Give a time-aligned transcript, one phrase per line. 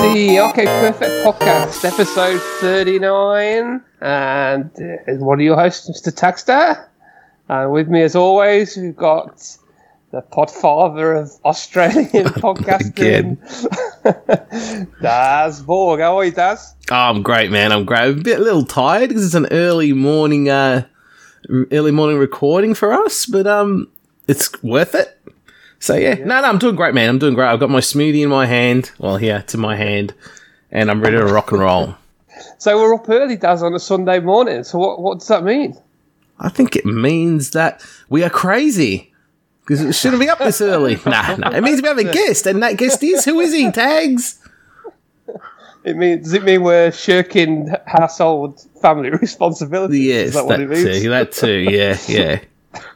[0.00, 3.82] It's the Arcade Perfect Podcast, episode 39.
[4.00, 6.14] And uh, one of your hosts, Mr.
[6.14, 6.86] Tagstar.
[7.48, 9.44] And with me, as always, we've got
[10.12, 13.38] the podfather of Australian podcasting,
[15.02, 15.98] Daz Borg.
[15.98, 16.76] How are you, Daz?
[16.92, 17.72] Oh, I'm great, man.
[17.72, 18.02] I'm great.
[18.02, 20.86] I'm a bit a little tired because it's an early morning, uh,
[21.72, 23.90] early morning recording for us, but um,
[24.28, 25.17] it's worth it.
[25.80, 26.24] So yeah, yeah.
[26.24, 27.08] no, no, I'm doing great, man.
[27.08, 27.48] I'm doing great.
[27.48, 28.90] I've got my smoothie in my hand.
[28.98, 30.14] Well, here to my hand,
[30.70, 31.94] and I'm ready to rock and roll.
[32.58, 34.64] So we're up early, Daz, on a Sunday morning.
[34.64, 35.76] So what what does that mean?
[36.40, 39.12] I think it means that we are crazy
[39.60, 40.96] because it shouldn't be up this early.
[41.06, 41.50] nah, nah.
[41.50, 43.70] It means we have a guest, and that guest is who is he?
[43.70, 44.40] Tags.
[45.84, 50.00] It means does it mean we're shirking household family responsibility?
[50.00, 51.08] Yes, that, that too.
[51.08, 51.52] That too.
[51.52, 52.40] Yeah, yeah.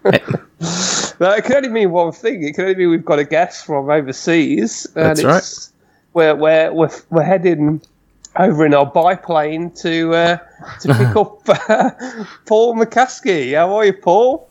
[0.04, 2.42] No, it can only mean one thing.
[2.42, 4.86] It can only mean we've got a guest from overseas.
[4.94, 5.68] And That's right.
[6.14, 7.80] We're, we're, we're, we're heading
[8.36, 10.38] over in our biplane to uh,
[10.80, 11.90] to pick up uh,
[12.46, 13.54] Paul McCaskey.
[13.54, 14.48] How are you, Paul?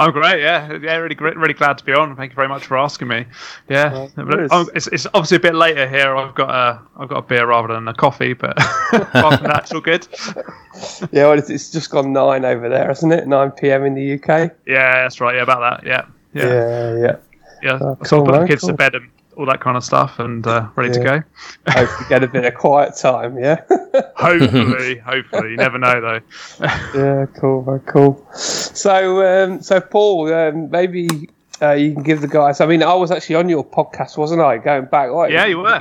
[0.00, 0.40] I'm great.
[0.40, 2.16] Yeah, yeah, really, really glad to be on.
[2.16, 3.26] Thank you very much for asking me.
[3.68, 6.16] Yeah, um, well, it's, it's, obviously a bit later here.
[6.16, 8.56] I've got a I've got a beer rather than a coffee, but
[8.92, 10.08] apart from that, it's all good.
[11.12, 13.28] yeah, well, it's just gone nine over there, isn't it?
[13.28, 13.84] Nine p.m.
[13.84, 14.52] in the UK.
[14.66, 15.34] Yeah, that's right.
[15.34, 15.86] Yeah, about that.
[15.86, 16.96] Yeah, yeah, yeah.
[16.96, 17.16] Yeah.
[17.62, 17.78] yeah.
[17.82, 18.70] Oh, cool, so I put the kids cool.
[18.70, 19.10] to bed and
[19.40, 21.04] all that kind of stuff, and uh, ready yeah.
[21.04, 21.22] to go.
[21.72, 23.38] Hopefully, get a bit of quiet time.
[23.38, 23.62] Yeah.
[24.16, 26.20] hopefully, hopefully, you never know though.
[26.94, 28.24] yeah, cool, very cool.
[28.34, 31.30] So, um, so Paul, um, maybe
[31.62, 32.60] uh, you can give the guys.
[32.60, 34.58] I mean, I was actually on your podcast, wasn't I?
[34.58, 35.80] Going back, what, yeah, you were.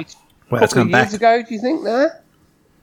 [0.50, 1.14] Well, years back.
[1.14, 1.84] ago, do you think?
[1.84, 2.24] There.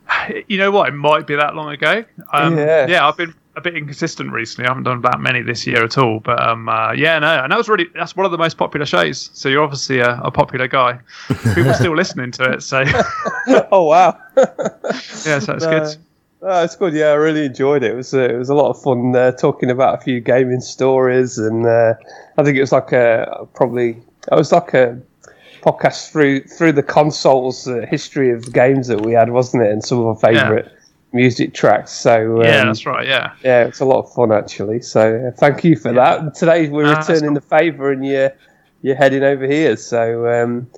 [0.49, 0.89] You know what?
[0.89, 2.05] It might be that long ago.
[2.33, 2.87] Um, yeah.
[2.87, 4.67] Yeah, I've been a bit inconsistent recently.
[4.67, 6.21] I haven't done that many this year at all.
[6.21, 8.87] But um, uh, yeah, no, and that was really that's one of the most popular
[8.87, 9.31] shows.
[9.33, 11.01] So you're obviously a, a popular guy.
[11.29, 12.63] People are still listening to it.
[12.63, 12.85] So
[13.73, 15.81] oh wow, yeah, so it's no.
[15.81, 15.97] good.
[16.43, 16.93] Oh, it's good.
[16.93, 17.93] Yeah, I really enjoyed it.
[17.93, 20.61] It was uh, it was a lot of fun uh, talking about a few gaming
[20.61, 21.95] stories, and uh,
[22.37, 23.91] I think it was like a probably
[24.31, 25.01] it was like a
[25.63, 29.73] podcast through through the consoles uh, history of games that we had, wasn't it?
[29.73, 30.73] And some of our favourite yeah
[31.17, 31.93] music tracks.
[31.93, 33.07] So um, yeah, that's right.
[33.07, 34.83] Yeah, yeah, it's a lot of fun actually.
[34.83, 36.19] So uh, thank you for yeah.
[36.19, 36.35] that.
[36.35, 37.35] today we're ah, returning cool.
[37.35, 38.33] the favour, and you're
[38.83, 39.77] you're heading over here.
[39.77, 40.71] So um,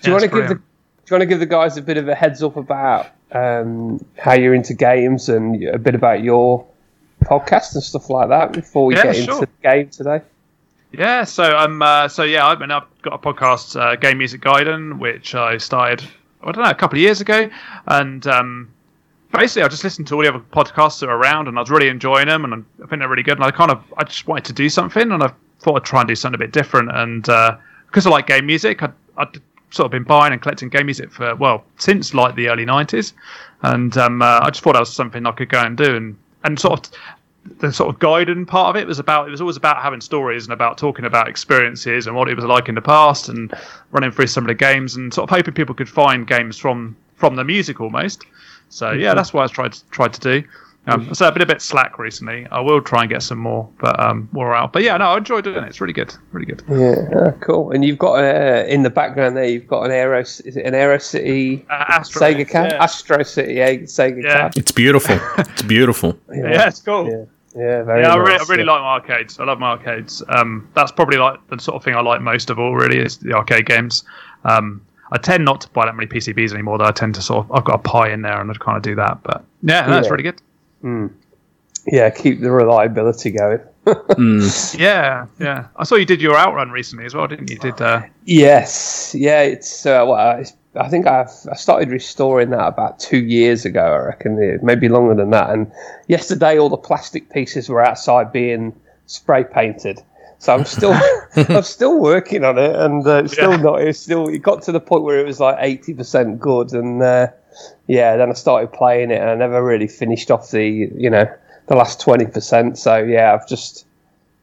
[0.00, 0.62] do you want to give the do
[1.10, 4.34] you want to give the guys a bit of a heads up about um, how
[4.34, 6.66] you're into games and a bit about your
[7.22, 9.34] podcast and stuff like that before we yeah, get sure.
[9.34, 10.20] into the game today?
[10.92, 14.18] Yeah, so I'm um, uh, so yeah, I mean I've got a podcast, uh, Game
[14.18, 16.02] Music Gaiden, which I started
[16.42, 17.48] I don't know a couple of years ago,
[17.86, 18.71] and um,
[19.32, 21.70] basically, I just listened to all the other podcasts that are around, and I was
[21.70, 23.38] really enjoying them, and I think they're really good.
[23.38, 26.00] And I kind of, I just wanted to do something, and I thought I'd try
[26.00, 26.90] and do something a bit different.
[26.92, 27.56] And uh,
[27.86, 31.10] because I like game music, I'd, I'd, sort of been buying and collecting game music
[31.10, 33.14] for well since like the early '90s,
[33.62, 35.96] and um, uh, I just thought that was something I could go and do.
[35.96, 36.92] And and sort of
[37.58, 40.44] the sort of guiding part of it was about it was always about having stories
[40.44, 43.52] and about talking about experiences and what it was like in the past and
[43.90, 46.94] running through some of the games and sort of hoping people could find games from
[47.16, 48.24] from the music almost
[48.72, 50.48] so yeah, that's what I tried to, tried to do.
[50.86, 52.46] Um, so I've been a bit slack recently.
[52.50, 54.72] I will try and get some more, but um, more out.
[54.72, 55.68] But yeah, no, I enjoy doing it.
[55.68, 56.64] It's really good, really good.
[56.68, 57.70] Yeah, cool.
[57.70, 60.20] And you've got uh, in the background there, you've got an Aero.
[60.20, 62.72] Is it an Aero City uh, Astro, Sega cab?
[62.72, 62.82] Yeah.
[62.82, 64.32] Astro City yeah, Sega yeah.
[64.32, 64.52] cab.
[64.56, 65.20] It's beautiful.
[65.38, 66.18] it's beautiful.
[66.30, 66.50] yeah.
[66.50, 67.08] yeah, it's cool.
[67.08, 67.24] Yeah.
[67.54, 69.38] Yeah, very yeah, nice, I really, I really like my arcades.
[69.38, 70.22] I love my arcades.
[70.30, 72.74] Um, that's probably like the sort of thing I like most of all.
[72.74, 74.04] Really, is the arcade games.
[74.44, 74.80] Um,
[75.12, 76.78] I tend not to buy that many PCBs anymore.
[76.78, 78.78] Though I tend to sort of I've got a pie in there and I kind
[78.78, 79.22] of do that.
[79.22, 80.10] But yeah, that's yeah.
[80.10, 80.42] really good.
[80.82, 81.12] Mm.
[81.86, 83.60] Yeah, keep the reliability going.
[83.86, 84.78] mm.
[84.78, 85.66] Yeah, yeah.
[85.76, 87.58] I saw you did your outrun recently as well, didn't you?
[87.58, 88.02] Did uh...
[88.24, 89.42] yes, yeah.
[89.42, 93.82] It's uh, well, it's, I think I've I started restoring that about two years ago.
[93.82, 95.50] I reckon maybe longer than that.
[95.50, 95.70] And
[96.08, 98.72] yesterday, all the plastic pieces were outside being
[99.06, 100.00] spray painted.
[100.42, 100.92] So I'm still
[101.36, 103.58] I'm still working on it, and uh, it's still yeah.
[103.58, 103.80] not.
[103.80, 107.00] It's still it got to the point where it was like eighty percent good, and
[107.00, 107.28] uh,
[107.86, 111.32] yeah, then I started playing it, and I never really finished off the you know
[111.68, 112.76] the last twenty percent.
[112.76, 113.86] So yeah, I've just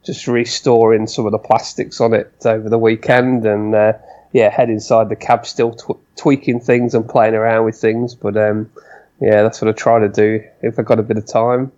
[0.02, 3.92] just restoring some of the plastics on it over the weekend, and uh,
[4.32, 8.14] yeah, head inside the cab, still tw- tweaking things and playing around with things.
[8.14, 8.70] But um,
[9.20, 11.72] yeah, that's what I try to do if I've got a bit of time.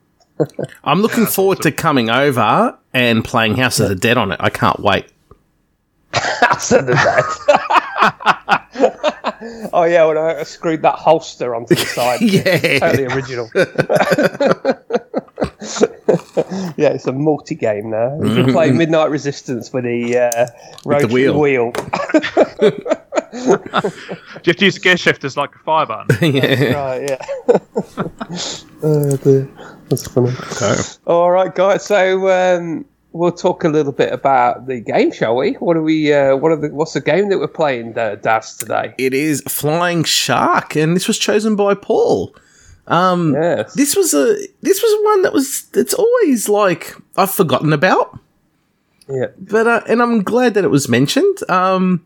[0.84, 4.40] I'm looking forward to coming over and playing House of the Dead on it.
[4.40, 5.06] I can't wait.
[6.12, 7.24] House of the Dead.
[9.72, 12.20] oh yeah, when I screwed that holster onto the side.
[12.22, 13.50] yeah, totally original.
[16.76, 18.20] yeah, it's a multi-game now.
[18.22, 20.46] You can play Midnight Resistance with the uh,
[20.84, 21.38] with the wheel.
[21.38, 21.72] wheel.
[23.32, 23.58] you
[24.46, 26.34] have to use the gear shift as like a fire button?
[26.34, 26.72] yeah.
[26.72, 27.24] right, yeah.
[28.82, 29.48] oh, dear.
[29.92, 30.30] That's funny.
[30.52, 30.80] Okay.
[31.06, 31.84] All right, guys.
[31.84, 35.52] So um, we'll talk a little bit about the game, shall we?
[35.54, 36.12] What are we?
[36.12, 36.68] Uh, what are the?
[36.68, 38.94] What's the game that we're playing, uh, Daz, today?
[38.96, 42.34] It is Flying Shark, and this was chosen by Paul.
[42.86, 43.74] Um, Yes.
[43.74, 48.18] this was a this was one that was it's always like I've forgotten about,
[49.08, 49.26] Yeah.
[49.38, 51.38] but uh, and I'm glad that it was mentioned.
[51.50, 52.04] Um,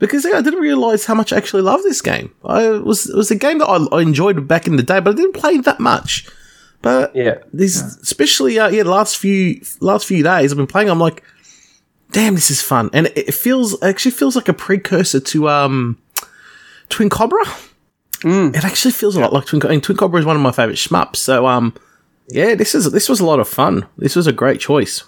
[0.00, 2.34] because yeah, I didn't realize how much I actually love this game.
[2.44, 4.98] I it was it was a game that I, I enjoyed back in the day,
[4.98, 6.26] but I didn't play that much.
[6.82, 7.38] But Yeah.
[7.52, 10.88] these, especially uh, yeah, the last few last few days I've been playing.
[10.88, 11.22] I'm like,
[12.12, 15.48] damn, this is fun, and it, it feels it actually feels like a precursor to
[15.48, 15.98] um,
[16.88, 17.44] Twin Cobra.
[18.22, 19.60] It actually feels a lot like Twin.
[19.60, 21.16] Co- And Twin Cobra is one of my favorite shmups.
[21.16, 21.74] So um,
[22.28, 23.86] yeah, this is this was a lot of fun.
[23.98, 25.04] This was a great choice.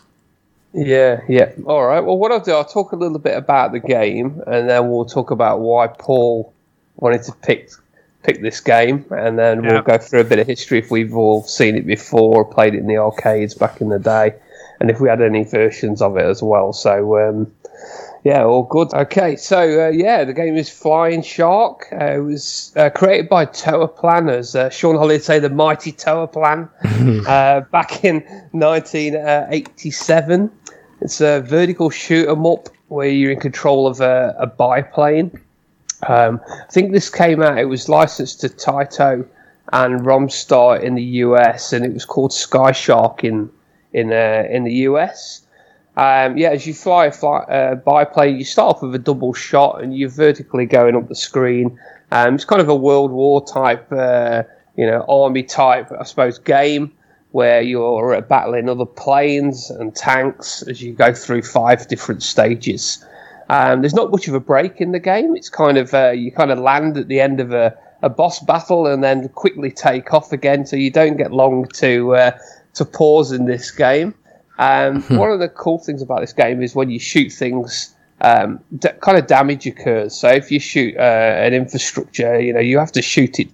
[0.75, 1.53] Yeah, yeah.
[1.67, 2.01] All right.
[2.01, 5.05] Well, what I'll do, I'll talk a little bit about the game, and then we'll
[5.05, 6.53] talk about why Paul
[6.97, 7.69] wanted to pick
[8.23, 11.43] pick this game, and then we'll go through a bit of history if we've all
[11.43, 14.35] seen it before, or played it in the arcades back in the day,
[14.81, 16.73] and if we had any versions of it as well.
[16.73, 17.19] So.
[17.19, 17.53] Um,
[18.25, 18.95] yeah, all good.
[18.95, 21.89] Okay, so uh, yeah, the game is Flying Shark.
[21.91, 24.55] Uh, it was uh, created by Tower Planners.
[24.55, 26.69] Uh, Sean Holliday, say the mighty Toaplan
[27.27, 28.21] uh, back in
[28.53, 30.53] 1987.
[31.01, 35.41] It's a vertical shoot 'em up where you're in control of a, a biplane.
[36.09, 37.59] Um, I think this came out.
[37.59, 39.27] It was licensed to Taito
[39.73, 43.51] and Romstar in the US, and it was called Sky Shark in
[43.93, 45.43] in uh, in the US.
[45.97, 49.35] Um, yeah, as you fly a fly, uh, biplane, you start off with a double
[49.35, 51.79] shot, and you're vertically going up the screen.
[52.11, 54.43] Um, it's kind of a World War type, uh,
[54.77, 56.93] you know, army type, I suppose, game
[57.33, 63.05] where you're battling other planes and tanks as you go through five different stages.
[63.53, 65.37] Um, there's not much of a break in the game.
[65.37, 68.41] It's kind of uh, you kind of land at the end of a, a boss
[68.41, 72.39] battle and then quickly take off again, so you don't get long to uh,
[72.75, 74.15] to pause in this game.
[74.59, 78.59] Um, one of the cool things about this game is when you shoot things, um,
[78.79, 80.15] d- kind of damage occurs.
[80.15, 83.49] So if you shoot uh, an infrastructure, you know you have to shoot it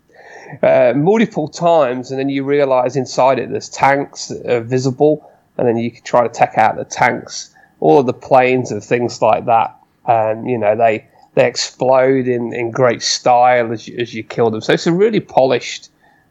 [0.62, 5.66] uh, multiple times, and then you realise inside it there's tanks that are visible, and
[5.66, 7.52] then you can try to take out the tanks.
[7.80, 9.77] All of the planes and things like that,
[10.08, 14.50] and you know they they explode in, in great style as you, as you kill
[14.50, 14.60] them.
[14.60, 15.90] So it's a really polished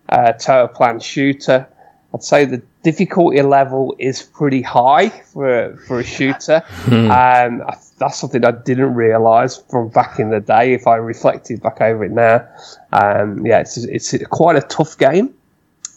[0.10, 1.66] uh, Toaplan shooter.
[2.14, 6.64] I'd say the difficulty level is pretty high for for a shooter.
[6.88, 10.74] Um, I- that's something I didn't realise from back in the day.
[10.74, 12.48] If I reflected back over it now,
[12.92, 15.34] um, yeah, it's it's quite a tough game.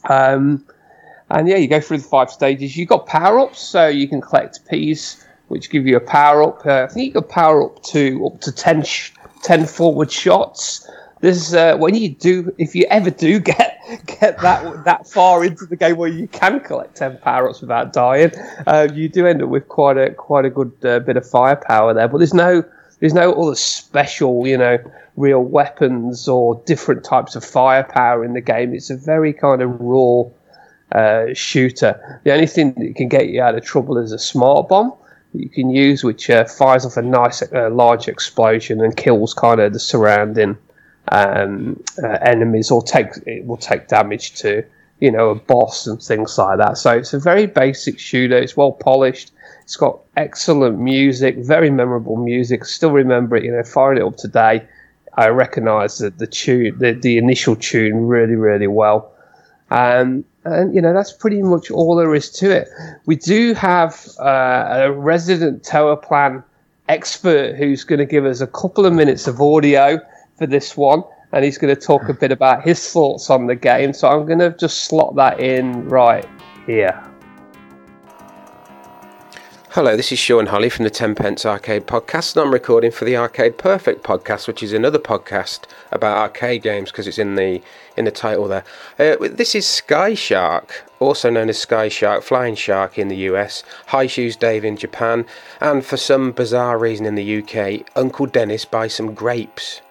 [0.08, 0.64] Um,
[1.28, 2.74] and yeah, you go through the five stages.
[2.76, 6.64] You've got power ups, so you can collect peas, which give you a power up.
[6.64, 9.10] Uh, I think you can power up to up to 10, sh-
[9.42, 10.88] 10 forward shots.
[11.20, 15.44] This is uh, when you do, if you ever do get get that that far
[15.44, 18.30] into the game where you can collect ten power ups without dying,
[18.66, 21.92] uh, you do end up with quite a quite a good uh, bit of firepower
[21.92, 22.08] there.
[22.08, 22.64] But there's no
[23.00, 24.78] there's no other special, you know,
[25.16, 28.72] real weapons or different types of firepower in the game.
[28.72, 30.22] It's a very kind of raw
[30.92, 32.20] uh, shooter.
[32.24, 34.94] The only thing that can get you out of trouble is a smart bomb
[35.32, 39.34] that you can use, which uh, fires off a nice uh, large explosion and kills
[39.34, 40.56] kind of the surrounding
[41.08, 44.64] um, uh, enemies, or take it will take damage to
[45.00, 46.78] you know a boss and things like that.
[46.78, 48.36] So it's a very basic shooter.
[48.36, 49.32] It's well polished.
[49.62, 52.64] It's got excellent music, very memorable music.
[52.64, 53.44] Still remember it.
[53.44, 54.66] You know, firing it up today.
[55.14, 59.12] I recognise that the tune, the, the initial tune, really, really well.
[59.70, 62.68] Um, and you know that's pretty much all there is to it.
[63.06, 66.42] We do have uh, a resident Toaplan
[66.88, 70.00] expert who's going to give us a couple of minutes of audio
[70.36, 73.56] for this one, and he's going to talk a bit about his thoughts on the
[73.56, 73.92] game.
[73.92, 76.26] So I'm going to just slot that in right
[76.66, 77.09] here.
[79.74, 83.04] Hello, this is Sean Holly from the Ten Pence Arcade Podcast, and I'm recording for
[83.04, 85.60] the Arcade Perfect Podcast, which is another podcast
[85.92, 87.62] about arcade games because it's in the
[87.96, 88.64] in the title there.
[88.98, 93.62] Uh, this is Sky Shark, also known as Sky Shark, Flying Shark in the US,
[93.90, 95.24] Hishouzame in Japan,
[95.60, 99.82] and for some bizarre reason in the UK, Uncle Dennis buys some grapes.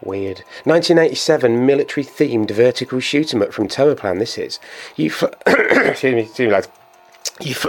[0.00, 0.44] Weird.
[0.62, 4.20] 1987 military themed vertical shoot 'em up from Toaplan.
[4.20, 4.60] This is
[4.94, 5.10] you.
[5.10, 6.68] Fl- excuse me, excuse me, lads.
[7.42, 7.68] You, fl-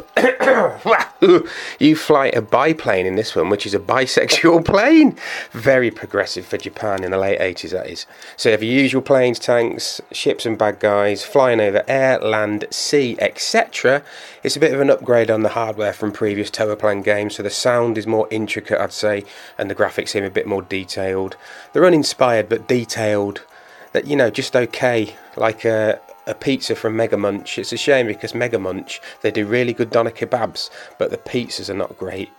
[1.80, 5.18] you fly a biplane in this one, which is a bisexual plane.
[5.52, 8.06] Very progressive for Japan in the late 80s, that is.
[8.36, 12.66] So you have your usual planes, tanks, ships, and bad guys flying over air, land,
[12.70, 14.04] sea, etc.
[14.44, 17.50] It's a bit of an upgrade on the hardware from previous Toaplan games, so the
[17.50, 19.24] sound is more intricate, I'd say,
[19.58, 21.38] and the graphics seem a bit more detailed.
[21.72, 23.46] They're uninspired but detailed.
[23.94, 27.58] That you know, just okay, like a, a pizza from Mega Munch.
[27.58, 31.70] It's a shame because Mega Munch, they do really good doner kebabs, but the pizzas
[31.70, 32.32] are not great.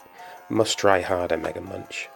[0.48, 2.08] Must try harder, Mega Munch.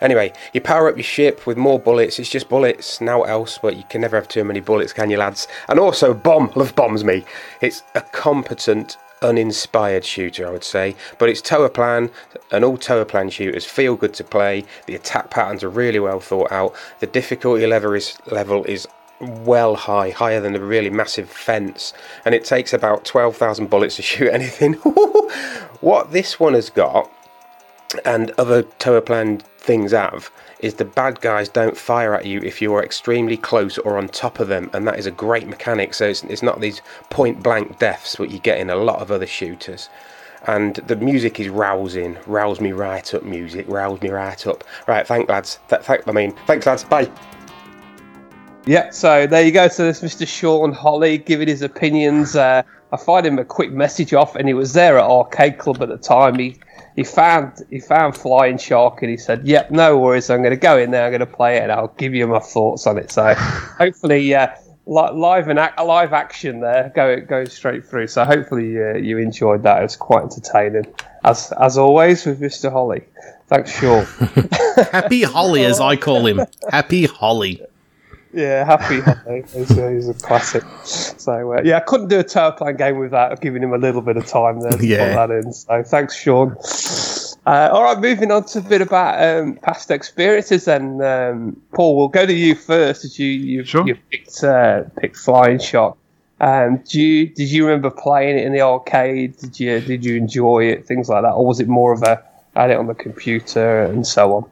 [0.00, 2.18] Anyway, you power up your ship with more bullets.
[2.18, 5.16] It's just bullets, now else, but you can never have too many bullets, can you,
[5.16, 5.48] lads?
[5.68, 7.24] And also, bomb, love bombs me.
[7.60, 12.10] It's a competent, uninspired shooter, I would say, but it's Toaplan,
[12.50, 14.64] and all Toaplan shooters feel good to play.
[14.86, 16.74] The attack patterns are really well thought out.
[17.00, 18.86] The difficulty level is level is
[19.20, 21.92] well high, higher than a really massive fence,
[22.24, 24.72] and it takes about 12,000 bullets to shoot anything.
[25.80, 27.10] what this one has got,
[28.04, 30.30] and other Toaplan things have,
[30.60, 34.08] is the bad guys don't fire at you if you are extremely close or on
[34.08, 35.94] top of them, and that is a great mechanic.
[35.94, 36.80] So it's, it's not these
[37.10, 39.88] point blank deaths what you get in a lot of other shooters.
[40.46, 44.62] And the music is rousing, rouse me right up, music, rouse me right up.
[44.86, 45.58] Right, thank lads.
[45.68, 46.84] Th- thank, I mean, thanks lads.
[46.84, 47.10] Bye.
[48.66, 49.68] Yeah, so there you go.
[49.68, 50.26] So there's Mr.
[50.26, 52.34] Sean Holly giving his opinions.
[52.34, 55.82] Uh, I fired him a quick message off, and he was there at Arcade Club
[55.82, 56.38] at the time.
[56.38, 56.56] He
[56.96, 60.30] he found he found Flying Shark, and he said, "Yep, no worries.
[60.30, 61.04] I'm going to go in there.
[61.04, 64.34] I'm going to play it, and I'll give you my thoughts on it." So hopefully,
[64.34, 64.48] uh,
[64.86, 68.06] li- live and ac- live action there, go go straight through.
[68.06, 69.80] So hopefully, uh, you enjoyed that.
[69.80, 70.86] It was quite entertaining,
[71.24, 72.72] as as always with Mr.
[72.72, 73.02] Holly.
[73.48, 74.04] Thanks, Sean.
[74.92, 76.40] Happy Holly, as I call him.
[76.70, 77.60] Happy Holly.
[78.34, 79.44] Yeah, happy Holly.
[79.52, 80.64] He's a, a classic.
[80.84, 84.16] So uh, yeah, I couldn't do a Toaplan game without giving him a little bit
[84.16, 85.08] of time there to Yeah.
[85.14, 85.52] put that in.
[85.52, 86.56] So thanks, Sean.
[87.46, 90.64] Uh, all right, moving on to a bit about um, past experiences.
[90.64, 93.04] Then, um, Paul, we'll go to you first.
[93.04, 93.86] As you you, Sure.
[93.86, 95.96] you picked uh, picked Flying Shot.
[96.40, 99.36] Um, do you did you remember playing it in the arcade?
[99.36, 100.86] Did you did you enjoy it?
[100.86, 102.22] Things like that, or was it more of a
[102.56, 104.50] had it on the computer and so on?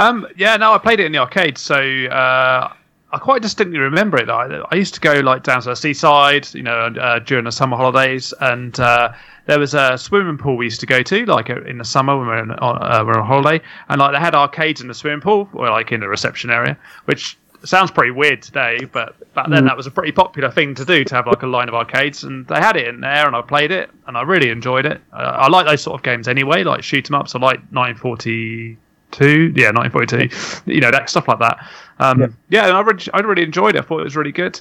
[0.00, 2.72] Um, yeah, no, I played it in the arcade, so uh,
[3.10, 4.28] I quite distinctly remember it.
[4.28, 7.52] I, I used to go like down to the seaside, you know, uh, during the
[7.52, 9.12] summer holidays, and uh,
[9.46, 12.18] there was a swimming pool we used to go to, like uh, in the summer
[12.18, 14.88] when we were on, uh, we were on holiday, and like they had arcades in
[14.88, 19.16] the swimming pool, or like in the reception area, which sounds pretty weird today, but
[19.34, 21.68] back then that was a pretty popular thing to do to have like a line
[21.68, 24.50] of arcades, and they had it in there, and I played it, and I really
[24.50, 25.00] enjoyed it.
[25.12, 27.34] Uh, I like those sort of games anyway, like shoot 'em ups.
[27.34, 31.58] I like 942, yeah, 942, you know, that stuff like that.
[31.98, 32.26] Um, Yeah.
[32.48, 33.80] yeah, and I really, I really enjoyed it.
[33.80, 34.60] I thought it was really good.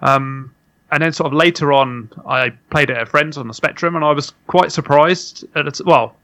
[0.00, 0.52] Um,
[0.90, 4.04] and then sort of later on, I played it at friends on the Spectrum, and
[4.04, 5.44] I was quite surprised.
[5.54, 6.16] At t- well,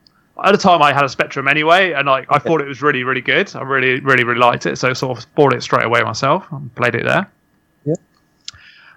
[0.42, 3.04] at the time I had a Spectrum anyway, and I, I thought it was really,
[3.04, 3.54] really good.
[3.54, 6.46] I really, really, really liked it, so I sort of bought it straight away myself
[6.50, 7.30] and played it there.
[7.84, 7.94] Yeah.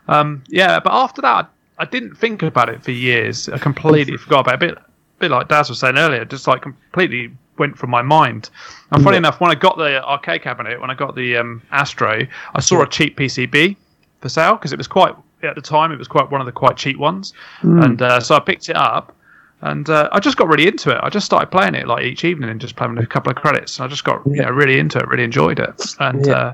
[0.07, 3.49] Um, yeah, but after that, I didn't think about it for years.
[3.49, 4.71] I completely forgot about it.
[4.71, 4.83] A bit,
[5.19, 8.49] bit like Daz was saying earlier, just like completely went from my mind.
[8.91, 9.19] And funny Yeah.
[9.19, 12.81] enough, when I got the arcade cabinet, when I got the um, Astro, I saw
[12.81, 13.75] a cheap PCB
[14.21, 16.51] for sale because it was quite at the time it was quite one of the
[16.51, 19.13] quite cheap ones, and uh, so I picked it up.
[19.61, 20.99] And uh, I just got really into it.
[21.01, 23.79] I just started playing it like each evening and just playing a couple of credits.
[23.79, 25.81] And I just got you know really into it, really enjoyed it.
[25.99, 26.33] And Yeah.
[26.33, 26.53] uh,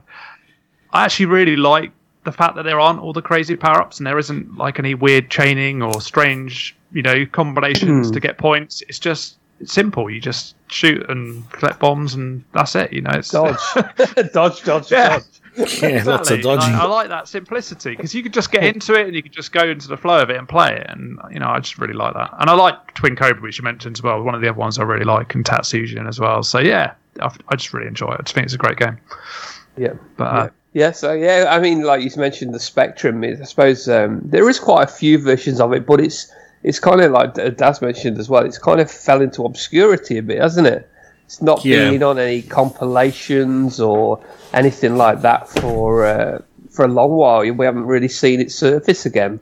[0.93, 1.91] I actually really like
[2.23, 4.95] the fact that there aren't all the crazy power ups and there isn't like any
[4.95, 8.81] weird chaining or strange, you know, combinations to get points.
[8.87, 10.09] It's just it's simple.
[10.09, 12.93] You just shoot and collect bombs and that's it.
[12.93, 13.57] You know, it's Dodge,
[14.33, 15.19] dodge, dodge, Yeah.
[15.19, 15.23] dodge.
[15.83, 16.73] Yeah, lots of dodging.
[16.73, 19.31] I, I like that simplicity because you could just get into it and you could
[19.33, 20.87] just go into the flow of it and play it.
[20.89, 22.31] And you know, I just really like that.
[22.39, 24.21] And I like Twin Cobra, which you mentioned as well.
[24.23, 26.41] One of the other ones I really like, and Tatsujin as well.
[26.41, 28.17] So yeah, I, I just really enjoy it.
[28.19, 28.97] I just think it's a great game.
[29.77, 29.93] Yeah.
[30.17, 33.23] But uh, Yeah, so yeah, I mean, like you mentioned, the Spectrum.
[33.23, 36.31] Is, I suppose um, there is quite a few versions of it, but it's
[36.63, 38.45] it's kind of like uh, Daz mentioned as well.
[38.45, 40.89] It's kind of fell into obscurity a bit, hasn't it?
[41.25, 41.89] It's not Yeah.
[41.89, 44.19] been on any compilations or
[44.53, 46.39] anything like that for uh,
[46.69, 47.39] for a long while.
[47.51, 49.39] We haven't really seen it surface again.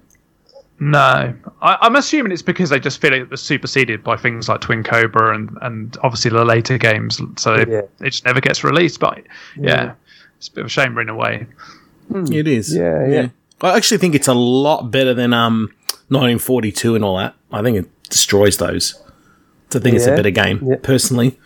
[0.79, 4.61] No, I, I'm assuming it's because they just feel it was superseded by things like
[4.61, 7.81] Twin Cobra and, and obviously the later games, so it, Yeah.
[7.99, 8.99] it just never gets released.
[8.99, 9.21] But
[9.55, 9.93] yeah,
[10.37, 11.45] it's a bit of a shame in a way.
[12.13, 12.73] It is.
[12.75, 13.27] Yeah, yeah.
[13.61, 15.71] I actually think it's a lot better than um
[16.11, 17.35] 1942 and all that.
[17.51, 19.01] I think it destroys those.
[19.69, 20.75] So I think it's a better game, yeah.
[20.81, 21.39] personally.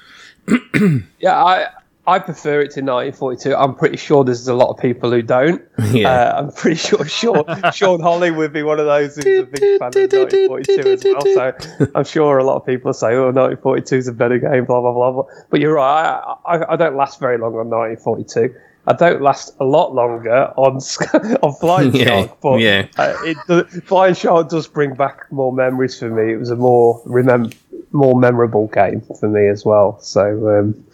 [1.19, 1.69] Yeah, I
[2.07, 3.55] I prefer it to 1942.
[3.55, 5.61] I'm pretty sure there's a lot of people who don't.
[5.91, 6.09] Yeah.
[6.09, 9.79] Uh, I'm pretty sure Sean, Sean Holly would be one of those who's a big
[9.79, 11.21] fan of 1942 as well.
[11.21, 14.81] So I'm sure a lot of people say, "Oh, 1942 is a better game." Blah
[14.81, 15.11] blah blah.
[15.11, 15.23] blah.
[15.49, 16.21] But you're right.
[16.45, 18.53] I, I, I don't last very long on 1942.
[18.87, 20.75] I don't last a lot longer on
[21.41, 22.87] on Flying Yeah, Shark, but yeah.
[22.97, 26.33] uh, it, the, Flying Shark does bring back more memories for me.
[26.33, 27.55] It was a more remem-
[27.91, 29.99] more memorable game for me as well.
[30.01, 30.21] So,
[30.59, 30.85] um,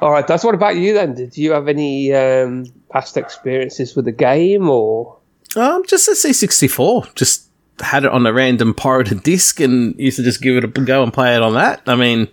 [0.00, 1.14] all right, that's what about you then?
[1.14, 5.16] Did you have any um, past experiences with the game, or
[5.56, 7.14] Um, just a C64.
[7.14, 7.48] Just
[7.80, 11.02] had it on a random pirated disc and used to just give it a go
[11.02, 11.82] and play it on that.
[11.86, 12.28] I mean,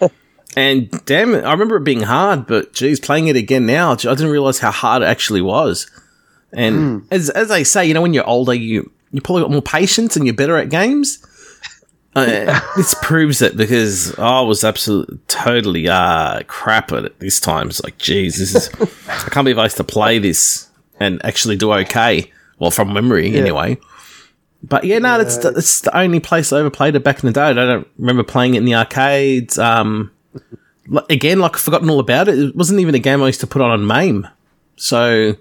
[0.56, 3.96] and damn it, I remember it being hard, but geez, playing it again now, I
[3.96, 5.90] didn't realize how hard it actually was.
[6.52, 9.62] And as as they say, you know, when you're older, you you probably got more
[9.62, 11.24] patience and you're better at games.
[12.16, 17.68] Uh, this proves it because I was absolutely totally uh, crap at it this time.
[17.68, 18.68] It's like, geez, this is
[19.08, 20.68] I can't believe I used to play this
[21.00, 22.30] and actually do okay.
[22.58, 23.78] Well, from memory, anyway.
[24.62, 27.26] But yeah, no, that's the, that's the only place I ever played it back in
[27.26, 27.42] the day.
[27.42, 29.58] I don't remember playing it in the arcades.
[29.58, 30.10] Um,
[31.08, 32.38] again, like I've forgotten all about it.
[32.38, 34.28] It wasn't even a game I used to put on on MAME.
[34.76, 35.34] So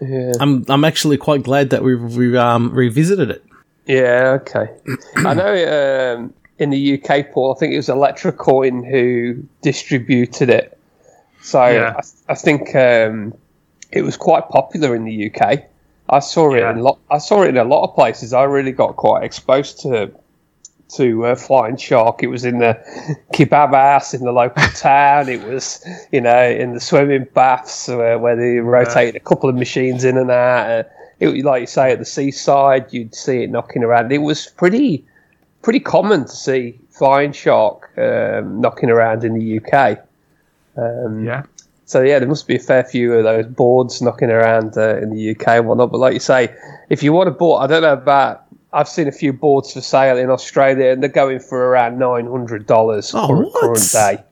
[0.00, 3.44] yeah, I'm I'm actually quite glad that we we um, revisited it.
[3.86, 4.70] yeah, okay.
[5.16, 7.54] I know um, in the UK, Paul.
[7.54, 10.76] I think it was Electrocoin who distributed it.
[11.42, 11.94] So Yeah.
[12.28, 13.34] I, I think um,
[13.90, 15.64] it was quite popular in the UK.
[16.10, 16.70] I saw it Yeah.
[16.72, 16.98] in lot.
[17.10, 18.32] I saw it in a lot of places.
[18.34, 20.10] I really got quite exposed to
[20.96, 22.22] to uh, Flying Shark.
[22.22, 22.78] It was in the
[23.32, 25.28] kebab house in the local town.
[25.28, 29.56] It was, you know, in the swimming baths uh, where they rotated a couple of
[29.56, 30.70] machines in and out.
[30.70, 30.82] Uh,
[31.20, 34.10] it, like you say, at the seaside, you'd see it knocking around.
[34.12, 35.04] It was pretty
[35.62, 39.98] pretty common to see Flying Shark um, knocking around in the UK.
[40.76, 41.42] Um, Yeah.
[41.84, 45.10] so yeah, there must be a fair few of those boards knocking around uh, in
[45.10, 45.90] the UK and whatnot.
[45.90, 46.54] But like you say,
[46.88, 48.44] if you want a board, I don't know about.
[48.72, 52.26] I've seen a few boards for sale in Australia, and they're going for around nine
[52.26, 53.60] hundred dollars Oh, current, what?
[53.60, 54.24] current day.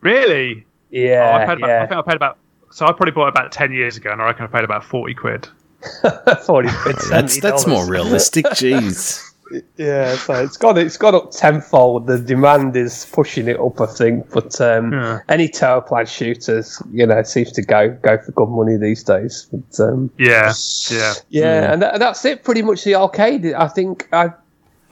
[0.00, 0.66] Really?
[0.90, 2.38] Yeah, oh, I, paid about, I think I paid about.
[2.70, 4.84] So I probably bought it about ten years ago, and I reckon I paid about
[4.84, 5.48] forty quid.
[6.44, 6.96] forty quid.
[7.08, 8.44] That's that's more realistic.
[8.46, 9.27] Jeez.
[9.76, 12.06] Yeah, so it's got it's got up tenfold.
[12.06, 14.30] The demand is pushing it up, I think.
[14.30, 15.20] But um, Yeah.
[15.28, 19.46] any Toaplan shooters, you know, seems to go go for good money these days.
[19.50, 20.52] But um, Yeah,
[20.90, 21.14] yeah.
[21.28, 22.44] Yeah, and that, that's it.
[22.44, 23.46] Pretty much the arcade.
[23.54, 24.32] I think I,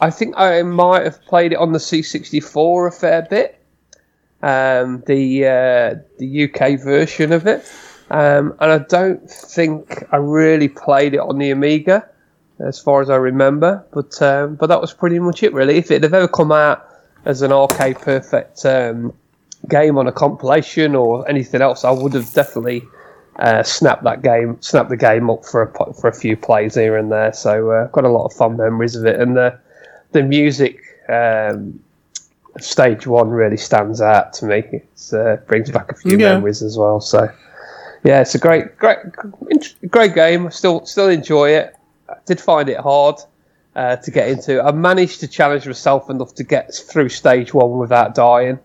[0.00, 3.52] I think I might have played it on the C64 a fair bit.
[4.42, 7.64] Um, the uh, the UK version of it,
[8.10, 12.06] um, and I don't think I really played it on the Amiga,
[12.58, 13.84] as far as I remember.
[13.92, 15.76] But um, but that was pretty much it, really.
[15.76, 16.86] If it had ever come out
[17.24, 19.12] as an arcade perfect um,
[19.68, 22.82] game on a compilation or anything else, I would have definitely
[23.38, 26.96] uh, snap that game, snapped the game up for a for a few plays here
[26.96, 27.32] and there.
[27.32, 29.58] So uh, got a lot of fun memories of it, and the
[30.12, 31.78] the music um,
[32.58, 34.58] stage one really stands out to me.
[34.72, 36.34] It uh, brings back a few Yeah.
[36.34, 37.00] memories as well.
[37.00, 37.28] So
[38.04, 38.98] yeah, it's a great great
[39.90, 40.46] great game.
[40.46, 41.75] I still still enjoy it.
[42.26, 43.16] Did find it hard.
[43.74, 47.76] Uh, to get into, I managed to challenge myself enough to get through stage one
[47.76, 48.58] without dying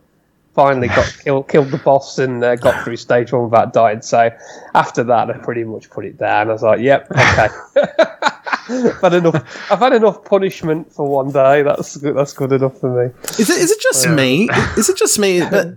[0.54, 4.02] finally got killed, killed the boss and uh, got through stage one without dying.
[4.02, 4.30] So
[4.76, 6.50] after that, I pretty much put it down.
[6.50, 7.48] I was like, "Yep, okay."
[8.70, 9.72] I've had enough.
[9.72, 11.64] I've had enough punishment for one day.
[11.64, 12.16] That's good.
[12.16, 13.14] That's good enough for me.
[13.40, 14.50] Is it is it just me?
[14.78, 15.42] Is it just me?
[15.42, 15.76] But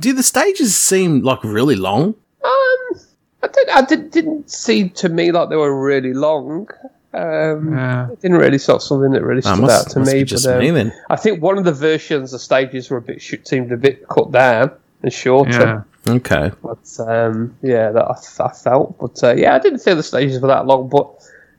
[0.00, 2.14] do the stages seem like really long?
[2.44, 3.00] Um,
[3.42, 3.68] I did.
[3.70, 6.68] I did, didn't seem to me like they were really long.
[7.14, 8.10] Um, Yeah.
[8.10, 10.20] it didn't really sort of something that really stood must, out to must me.
[10.20, 10.92] be just but, um, me then.
[11.10, 14.32] I think one of the versions, the stages were a bit seemed a bit cut
[14.32, 14.72] down
[15.02, 15.84] and shorter.
[16.06, 16.14] Yeah.
[16.14, 16.50] Okay.
[16.62, 18.98] But um, yeah, that I, I felt.
[18.98, 20.88] But uh, yeah, I didn't feel the stages were that long.
[20.88, 21.08] But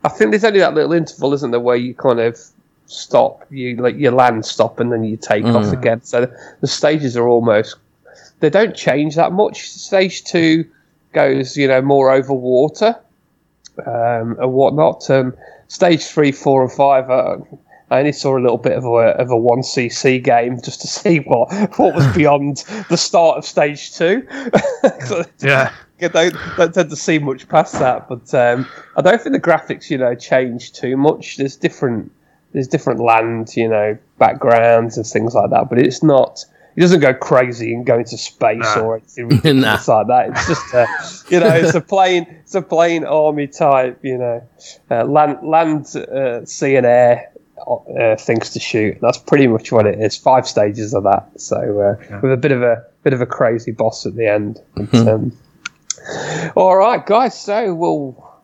[0.04, 2.40] I think there's only that little interval, isn't there, where you kind of
[2.88, 6.04] stop, you like you land, stop, and then you take off again.
[6.04, 7.78] So the stages are almost
[8.40, 9.70] they don't change that much.
[9.70, 10.66] Stage two
[11.14, 12.96] goes, you know, more over water
[13.86, 15.10] um, and whatnot.
[15.10, 15.34] Um,
[15.68, 17.10] stage three, four, and five.
[17.10, 17.38] Uh,
[17.92, 20.88] I only saw a little bit of a of a one cc game just to
[21.00, 24.28] see what what was beyond the start of stage two.
[25.40, 25.72] Yeah.
[26.02, 29.40] I don't, don't tend to see much past that, but um, I don't think the
[29.40, 31.38] graphics, you know, change too much.
[31.38, 32.12] There's different,
[32.52, 36.44] there's different land, you know, backgrounds and things like that, but it's not.
[36.76, 38.82] It doesn't go crazy and go into space Nah.
[38.82, 40.30] or anything ridiculous like that.
[40.30, 44.48] It's just, a, you know, it's a plain, it's a plain army type, you know,
[44.92, 47.32] uh, land, land, uh, sea and air
[47.66, 48.98] uh, things to shoot.
[49.02, 50.18] That's pretty much what it is.
[50.18, 51.30] Five stages of that.
[51.40, 54.62] So uh, with a bit of a bit of a crazy boss at the end.
[54.76, 55.38] But, um,
[56.56, 57.40] all right, guys.
[57.40, 58.35] So we'll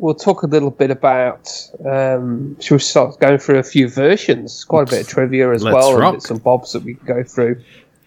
[0.00, 1.48] we'll talk a little bit about.
[1.84, 4.64] Um, should we start going through a few versions?
[4.64, 6.08] Quite a bit of trivia as Let's well, rock.
[6.14, 7.60] and bits and bobs that we can go through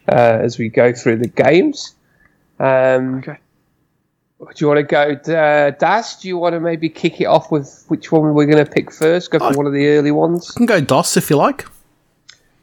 [0.09, 1.93] uh, as we go through the games.
[2.59, 3.37] Um, Okay.
[4.41, 6.17] Do you want to go, uh, Daz?
[6.21, 8.91] Do you want to maybe kick it off with which one we're going to pick
[8.91, 9.31] first?
[9.31, 10.49] Go for I- one of the early ones.
[10.49, 11.65] You can go DOS if you like.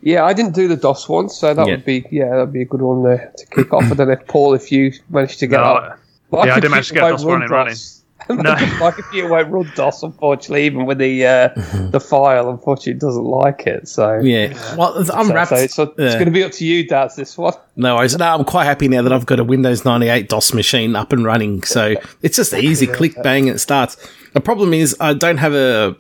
[0.03, 1.77] Yeah, I didn't do the DOS one, so that Yeah.
[1.77, 3.85] would be yeah, that'd be a good one to, to kick off.
[3.85, 5.99] I don't know if Paul, if you managed to get No, up.
[6.31, 8.00] My yeah, I didn't manage to get won't DOS run running, DOS.
[8.43, 8.55] No.
[8.79, 11.49] my computer won't run DOS, unfortunately, even with the uh,
[11.91, 12.49] the file.
[12.51, 13.89] Unfortunately, doesn't like it.
[13.89, 14.53] So Yeah.
[14.77, 15.51] Well, I'm so, wrapped.
[15.51, 17.17] so it's, it's going to be up to you, Daz.
[17.17, 17.55] This one.
[17.77, 18.17] No worries.
[18.17, 21.25] No, I'm quite happy now that I've got a Windows 98 DOS machine up and
[21.25, 21.63] running.
[21.63, 22.87] So it's just easy.
[22.87, 23.97] Click, bang, and it starts.
[24.33, 25.97] The problem is I don't have a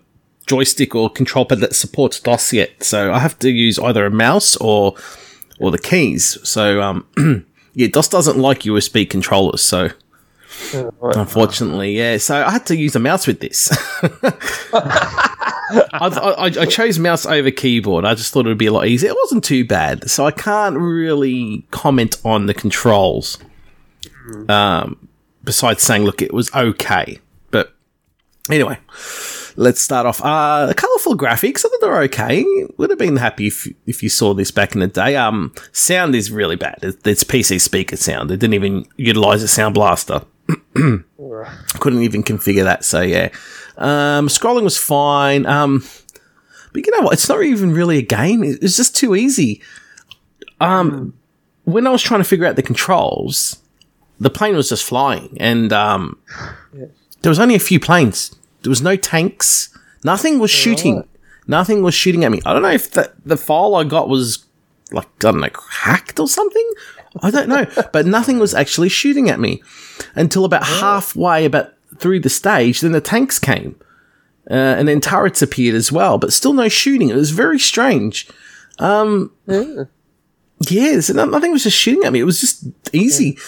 [0.46, 2.82] joystick or control pad that supports DOS yet.
[2.82, 4.94] So I have to use either a mouse or
[5.58, 6.38] or the keys.
[6.42, 7.06] So um,
[7.74, 9.62] yeah, DOS doesn't like USB controllers.
[9.62, 9.90] So
[11.02, 12.16] unfortunately, yeah.
[12.18, 13.70] So I had to use a mouse with this.
[14.82, 18.04] I, I, I chose mouse over keyboard.
[18.04, 19.10] I just thought it would be a lot easier.
[19.10, 23.38] It wasn't too bad, so I can't really comment on the controls.
[24.48, 25.08] Um,
[25.44, 27.18] besides saying, look, it was okay.
[27.52, 27.72] But
[28.50, 28.78] anyway,
[29.56, 30.20] let's start off.
[30.22, 32.44] Uh, the colourful graphics, I thought they were okay.
[32.76, 35.14] Would have been happy if if you saw this back in the day.
[35.16, 36.78] Um, sound is really bad.
[36.82, 38.30] It- It's PC speaker sound.
[38.32, 40.22] It didn't even utilize a sound blaster.
[41.80, 42.84] Couldn't even configure that.
[42.84, 43.28] So yeah,
[43.76, 45.46] um, scrolling was fine.
[45.46, 45.84] Um,
[46.72, 47.14] but you know what?
[47.14, 48.42] It's not even really a game.
[48.44, 49.60] It's just too easy.
[50.60, 51.14] Um,
[51.64, 53.58] when I was trying to figure out the controls,
[54.18, 56.18] the plane was just flying, and um,
[57.22, 58.34] there was only a few planes.
[58.62, 59.76] There was no tanks.
[60.04, 61.04] Nothing was shooting.
[61.46, 62.40] Nothing was shooting at me.
[62.44, 64.44] I don't know if the the file I got was
[64.92, 66.70] like I don't know hacked or something.
[67.22, 69.62] I don't know, but nothing was actually shooting at me
[70.14, 72.80] until about halfway about through the stage.
[72.80, 73.76] Then the tanks came,
[74.50, 77.08] uh, and then turrets appeared as well, but still no shooting.
[77.10, 78.28] It was very strange.
[78.78, 79.32] Um,
[80.68, 82.20] yeah, so nothing was just shooting at me.
[82.20, 83.38] It was just easy.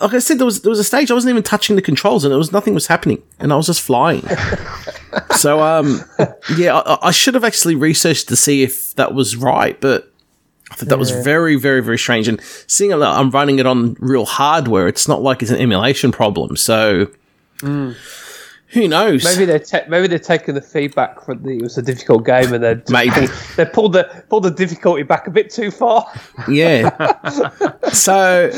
[0.00, 2.24] Like I said, there was there was a stage I wasn't even touching the controls,
[2.24, 4.22] and there was nothing was happening, and I was just flying.
[5.36, 6.02] so, um,
[6.56, 10.13] yeah, I, I should have actually researched to see if that was right, but
[10.74, 12.26] I thought that was very, very, very strange.
[12.26, 16.10] And seeing that I'm running it on real hardware, it's not like it's an emulation
[16.10, 16.56] problem.
[16.56, 17.10] So,
[17.60, 19.22] who knows?
[19.22, 22.52] Maybe they're ta- maybe they're taking the feedback from the it was a difficult game
[22.52, 23.28] and they Maybe.
[23.56, 26.12] they pulled the pulled the difficulty back a bit too far.
[26.48, 26.90] Yeah.
[27.92, 28.50] so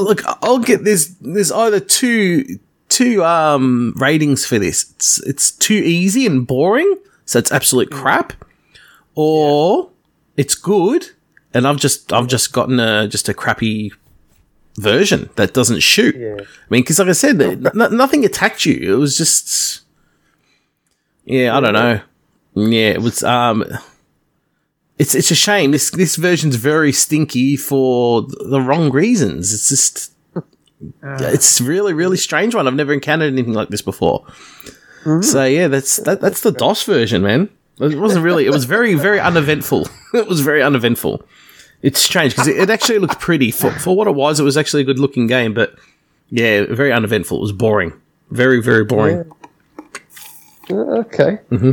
[0.00, 2.58] look, I'll get there's there's either two
[2.88, 4.90] two um ratings for this.
[4.96, 8.32] It's it's too easy and boring, so it's absolute crap,
[9.14, 9.88] or
[10.36, 11.10] it's good
[11.52, 13.92] and I've just I've just gotten a just a crappy
[14.76, 16.16] version that doesn't shoot.
[16.16, 16.36] Yeah.
[16.40, 18.94] I mean, because like I said, n- nothing attacked you.
[18.94, 19.82] It was just
[21.24, 22.00] yeah, I don't know.
[22.54, 23.64] Yeah, it was um
[24.98, 25.70] it's it's a shame.
[25.70, 29.52] This this version's very stinky for the wrong reasons.
[29.54, 30.12] It's just
[31.02, 32.66] it's really really strange one.
[32.66, 34.26] I've never encountered anything like this before.
[35.20, 37.50] So yeah, that's that, that's the DOS version, man.
[37.80, 38.46] It wasn't really.
[38.46, 39.88] It was very very uneventful.
[40.14, 41.22] it was very uneventful.
[41.82, 44.40] It's strange because it, it actually looked pretty for for what it was.
[44.40, 45.74] It was actually a good looking game, but
[46.30, 47.38] yeah, very uneventful.
[47.38, 47.92] It was boring.
[48.30, 49.30] Very very boring.
[50.70, 51.38] Okay.
[51.50, 51.72] Mm-hmm.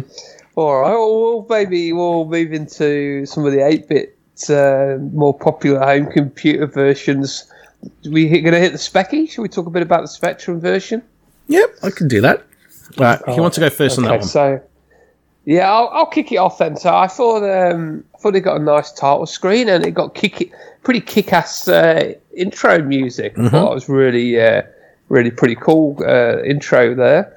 [0.56, 0.90] All right.
[0.90, 4.18] Well, we'll maybe we'll move into some of the eight bit
[4.50, 7.50] uh, more popular home computer versions.
[8.10, 9.30] we going to hit the Specky?
[9.30, 11.02] Should we talk a bit about the Spectrum version?
[11.48, 12.44] Yep, I can do that.
[12.98, 14.28] All right, who wants to go first on that Okay, one?
[14.28, 14.62] so
[15.46, 16.76] yeah, I'll, I'll kick it off then.
[16.76, 20.14] So I thought um, I thought it got a nice title screen and it got
[20.14, 20.52] kick
[20.84, 23.38] pretty kick-ass uh, intro music.
[23.38, 24.64] I thought it was really uh,
[25.10, 27.36] really pretty cool uh, intro there.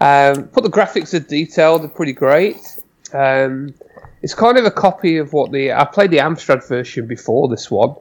[0.00, 2.80] Um, but the graphics are detailed; they're pretty great.
[3.12, 3.74] Um,
[4.20, 7.70] it's kind of a copy of what the I played the Amstrad version before this
[7.70, 7.94] one.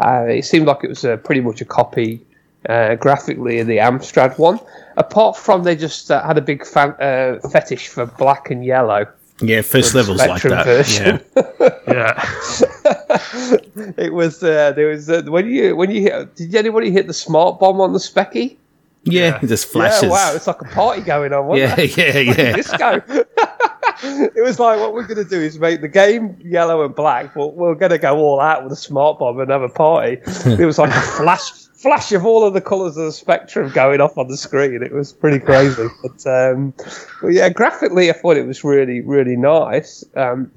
[0.00, 2.24] Uh, it seemed like it was uh, pretty much a copy
[2.68, 4.58] uh, graphically of the Amstrad one.
[4.96, 9.06] Apart from they just uh, had a big fan, uh, fetish for black and yellow.
[9.40, 10.64] Yeah, first levels like that.
[10.64, 11.20] version.
[11.36, 11.78] Yeah.
[11.88, 12.24] Yeah.
[13.96, 17.14] It was uh, there was uh, when you when you hit, did anybody hit the
[17.14, 18.56] smart bomb on the Specky?
[19.04, 20.04] yeah, it just flashes.
[20.04, 21.46] Yeah, wow, it's like a party going on.
[21.46, 21.96] Wasn't Yeah, it?
[21.96, 22.56] yeah, yeah.
[22.56, 23.02] disco.
[24.02, 27.34] it was like what we're going to do is make the game yellow and black,
[27.34, 30.20] but we're going to go all out with a smart bomb and have a party.
[30.46, 34.00] it was like a flash, flash of all of the colours of the spectrum going
[34.00, 34.82] off on the screen.
[34.82, 35.86] It was pretty crazy.
[36.02, 36.74] But, um,
[37.20, 40.04] but yeah, graphically, I thought it was really, really nice.
[40.14, 40.50] Um,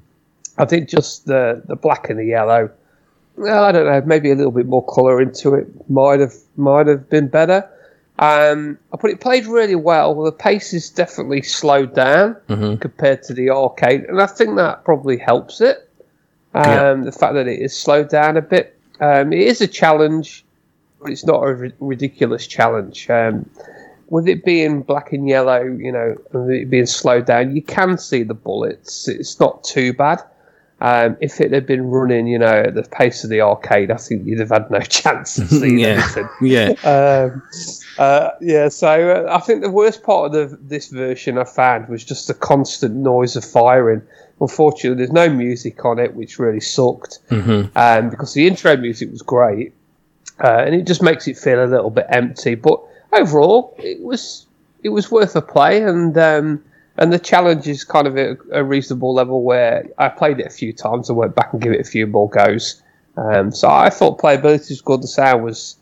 [0.58, 2.70] I think just the the black and the yellow
[3.36, 6.86] well, I don't know, maybe a little bit more colour into it might have might
[6.86, 7.68] have been better.
[8.18, 10.14] Um, put it played really well.
[10.24, 12.76] The pace is definitely slowed down Mm-hmm.
[12.76, 15.88] compared to the arcade, and I think that probably helps it.
[16.54, 16.94] Um, Yeah.
[17.04, 18.78] The fact that it is slowed down a bit.
[19.00, 20.44] Um, it is a challenge,
[21.02, 23.10] but it's not a ridiculous challenge.
[23.10, 23.50] Um,
[24.08, 27.98] with it being black and yellow, you know, and it being slowed down, you can
[27.98, 29.08] see the bullets.
[29.08, 30.22] It's not too bad.
[30.80, 33.96] Um, if it had been running, you know, at the pace of the arcade, I
[33.96, 35.88] think you'd have had no chance of seeing Yeah.
[35.88, 36.28] anything.
[36.40, 37.30] Yeah.
[37.98, 41.88] Uh, yeah, so uh, I think the worst part of the, this version I found
[41.88, 44.02] was just the constant noise of firing.
[44.40, 47.20] Unfortunately, there's no music on it, which really sucked.
[47.30, 47.70] Mhm.
[47.74, 49.72] Um, because the intro music was great,
[50.42, 52.54] uh, and it just makes it feel a little bit empty.
[52.54, 52.80] But
[53.12, 54.46] overall, it was
[54.82, 56.62] it was worth a play, and um,
[56.98, 60.50] and the challenge is kind of a, a reasonable level where I played it a
[60.50, 62.82] few times and went back and give it a few more goes.
[63.16, 65.02] Um, so I thought playability was good.
[65.02, 65.76] The sound was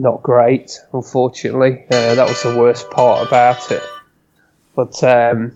[0.00, 1.84] not great, unfortunately.
[1.90, 3.82] Uh, that was the worst part about it.
[4.74, 5.52] But um,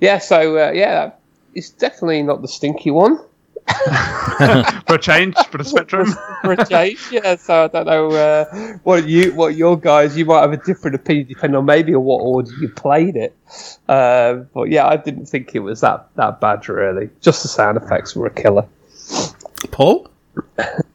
[0.00, 1.12] yeah, so uh, yeah,
[1.54, 3.18] it's definitely not the stinky one
[4.86, 6.14] for a change for the Spectrum.
[6.42, 7.00] for a change.
[7.10, 10.16] Yeah, so I don't know uh, what you, what your guys.
[10.16, 13.36] You might have a different opinion depending on maybe on what order you played it.
[13.88, 17.10] Uh, but yeah, I didn't think it was that that bad really.
[17.20, 18.66] Just the sound effects were a killer.
[19.72, 20.08] Paul?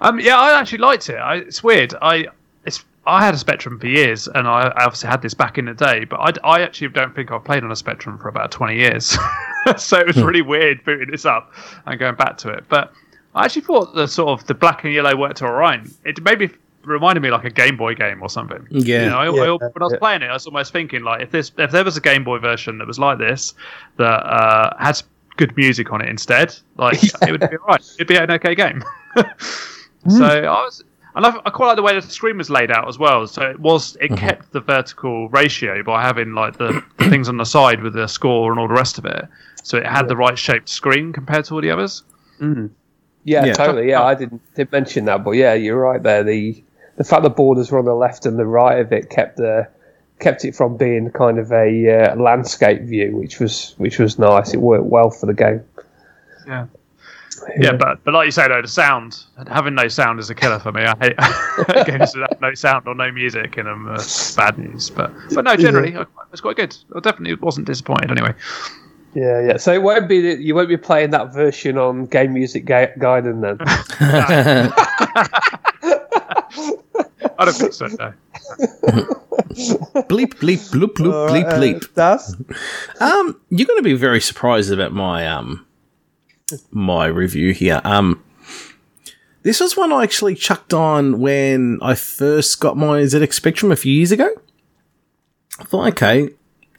[0.00, 1.16] Um, yeah, I actually liked it.
[1.16, 1.94] I, it's weird.
[2.00, 2.26] I
[2.64, 5.66] it's I had a Spectrum for years, and I, I obviously had this back in
[5.66, 6.04] the day.
[6.04, 9.16] But I, I actually don't think I've played on a Spectrum for about twenty years.
[9.76, 11.52] so it was really weird booting this up
[11.86, 12.64] and going back to it.
[12.68, 12.92] But
[13.34, 15.80] I actually thought the sort of the black and yellow worked all right.
[16.04, 16.50] It maybe
[16.84, 18.66] reminded me like a Game Boy game or something.
[18.70, 19.04] Yeah.
[19.04, 19.98] You know, I, I, when I was yeah.
[19.98, 22.38] playing it, I was almost thinking like if this if there was a Game Boy
[22.38, 23.54] version that was like this
[23.96, 25.02] that uh, had
[25.36, 27.82] good music on it instead, like it would be alright.
[27.96, 28.82] It'd be an okay game.
[30.10, 30.46] so hmm.
[30.46, 30.82] I was.
[31.14, 33.26] And I, I quite like the way the screen was laid out as well.
[33.26, 34.16] So it was it mm-hmm.
[34.16, 38.06] kept the vertical ratio by having like the, the things on the side with the
[38.06, 39.26] score and all the rest of it.
[39.62, 42.02] So it had the right shaped screen compared to all the others.
[42.38, 42.68] Mm.
[43.24, 43.54] Yeah, Yeah.
[43.54, 43.88] totally.
[43.88, 46.22] Yeah, I didn't, didn't mention that, but yeah, you're right there.
[46.22, 46.62] The
[46.96, 49.68] the fact the borders were on the left and the right of it kept the
[50.18, 54.54] kept it from being kind of a uh, landscape view, which was which was nice.
[54.54, 55.62] It worked well for the game.
[56.46, 56.66] Yeah.
[57.58, 60.58] Yeah, but but like you say though, the sound having no sound is a killer
[60.58, 60.82] for me.
[60.84, 61.16] I hate
[61.86, 63.86] games that have no sound or no music in them.
[63.88, 64.02] Uh,
[64.36, 66.76] bad news, but but no, generally I- it's quite good.
[66.94, 68.34] I definitely wasn't disappointed anyway.
[69.14, 69.56] Yeah, yeah.
[69.56, 73.40] So it won't be you won't be playing that version on Game Music Ga- Gaiden
[73.40, 73.58] then.
[77.38, 77.86] I don't think so.
[77.86, 78.12] No.
[80.08, 81.94] bleep, bleep, bloop, bloop, bleep, bleep.
[81.94, 82.34] That's
[83.00, 85.66] Um, you're going to be very surprised about my um
[86.70, 87.80] my review here.
[87.82, 88.22] Um,
[89.42, 93.76] this was one I actually chucked on when I first got my ZX Spectrum a
[93.76, 94.28] few years ago.
[95.58, 96.30] I thought, okay,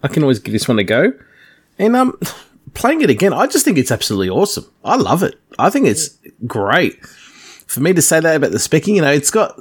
[0.04, 1.12] I can always give this one a go,
[1.78, 2.18] and um,
[2.74, 4.72] playing it again, I just think it's absolutely awesome.
[4.86, 5.36] I love it.
[5.60, 7.06] I think it's great.
[7.06, 9.60] For me to say that about the specking, you know, it's got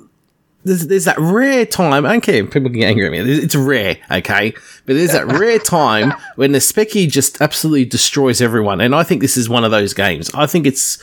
[0.67, 2.05] there's, there's that rare time.
[2.05, 3.19] I don't care if people can get angry at me.
[3.21, 4.53] It's rare, okay?
[4.85, 8.81] But there's that rare time when the specky just absolutely destroys everyone.
[8.81, 10.29] And I think this is one of those games.
[10.35, 10.99] I think it's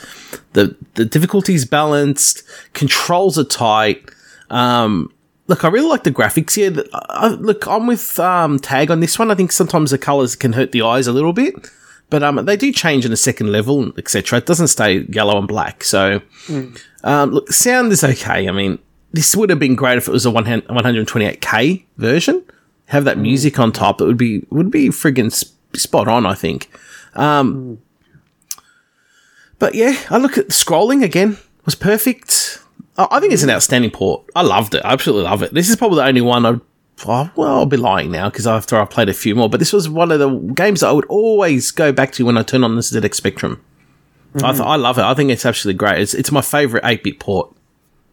[0.51, 4.03] the the difficulty's balanced, controls are tight.
[4.49, 5.13] Um,
[5.47, 6.83] look, I really like the graphics here.
[6.93, 9.31] I, look, I'm with um, Tag on this one.
[9.31, 11.55] I think sometimes the colors can hurt the eyes a little bit.
[12.09, 14.37] But um, they do change in a second level, etc.
[14.37, 15.83] It doesn't stay yellow and black.
[15.83, 16.21] So,
[17.03, 18.47] um, look, sound is okay.
[18.47, 18.77] I mean,
[19.13, 22.43] this would have been great if it was a 100 128k version.
[22.87, 24.01] Have that music on top.
[24.01, 26.25] It would be would be friggin' sp- spot on.
[26.25, 26.69] I think.
[27.15, 27.79] Um,
[29.59, 32.59] But yeah, I look at the scrolling again was perfect.
[32.97, 34.23] I I think it's an outstanding port.
[34.35, 34.81] I loved it.
[34.83, 35.53] I absolutely love it.
[35.53, 36.59] This is probably the only one I.
[37.05, 39.73] Oh, well, I'll be lying now because after I've played a few more, but this
[39.73, 42.63] was one of the games that I would always go back to when I turn
[42.63, 43.61] on the ZX Spectrum.
[44.43, 45.03] I, th- I love it.
[45.03, 45.99] I think it's absolutely great.
[46.01, 47.53] It's, it's my favorite 8 bit port.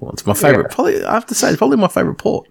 [0.01, 0.69] Well, it's my favorite.
[0.71, 0.75] Yeah.
[0.75, 2.49] Probably, I have to say, it's probably my favorite port.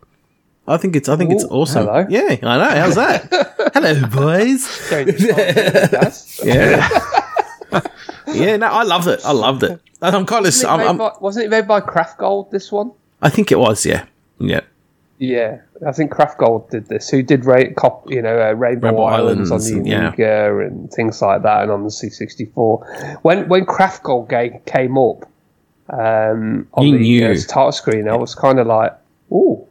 [0.67, 1.09] I think it's.
[1.09, 1.87] I think it's Ooh, awesome.
[1.87, 2.05] hello.
[2.09, 2.69] Yeah, I know.
[2.79, 3.71] How's that?
[3.73, 4.67] hello, boys.
[6.45, 6.87] Yeah,
[8.27, 8.57] yeah.
[8.57, 9.21] No, I loved it.
[9.25, 9.81] I loved it.
[10.01, 10.53] And I'm kind of.
[10.53, 12.51] Wasn't it, I'm, made I'm, by, wasn't it made by Graftgold?
[12.51, 12.91] This one.
[13.19, 13.83] I think it was.
[13.83, 14.05] Yeah,
[14.37, 14.61] yeah.
[15.17, 17.09] Yeah, I think Graftgold did this.
[17.09, 20.45] Who did Ray, cop, you know uh, Rainbow, Rainbow Islands, Islands, on the yeah.
[20.45, 23.17] And things like that, and on the C64.
[23.23, 25.28] When when Graftgold game came up
[25.89, 27.31] um, on You the knew.
[27.31, 28.93] uh, start screen, I was kind of like,
[29.31, 29.67] "Oh,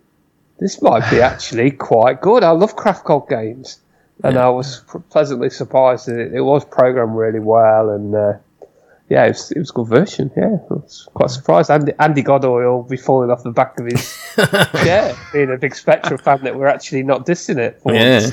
[0.58, 3.78] this might be actually quite good." I love Graftgold games,
[4.24, 8.32] and I was pleasantly surprised that it, it was programmed really well, and uh,
[9.08, 10.30] yeah, it was, it was a good version.
[10.36, 11.70] Yeah, I was quite surprised.
[11.70, 14.16] Andy, Andy Godoy will be falling off the back of his
[14.82, 17.80] chair, being a big Spectrum fan that we're actually not dissing it.
[17.82, 18.28] For Yeah.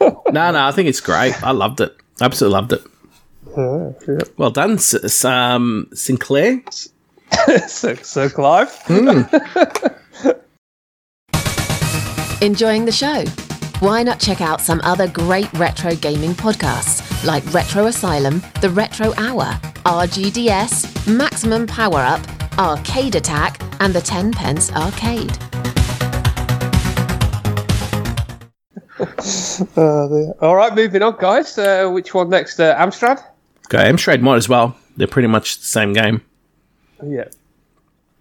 [0.32, 1.40] no, no, I think it's great.
[1.42, 1.94] I loved it.
[2.20, 2.82] Absolutely loved it.
[3.56, 4.18] Yeah, yeah.
[4.36, 6.60] Well done, S- S- um, Sinclair.
[7.68, 8.70] so, so Clive.
[12.42, 13.24] Enjoying the show?
[13.80, 19.12] Why not check out some other great retro gaming podcasts like Retro Asylum, The Retro
[19.16, 19.44] Hour,
[19.84, 22.20] RGDS, Maximum Power Up,
[22.58, 25.36] Arcade Attack, and the 10 Pence Arcade.
[29.76, 30.32] Uh, there.
[30.40, 31.58] All right, moving on, guys.
[31.58, 32.58] Uh, which one next?
[32.58, 33.22] Uh, Amstrad.
[33.68, 34.76] Go Amstrad might as well.
[34.96, 36.22] They're pretty much the same game.
[37.04, 37.24] Yeah.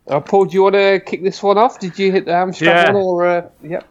[0.07, 1.79] Uh, Paul, do you want to kick this one off?
[1.79, 2.91] Did you hit the Amstrad Yeah.
[2.91, 3.81] one, or uh, yeah?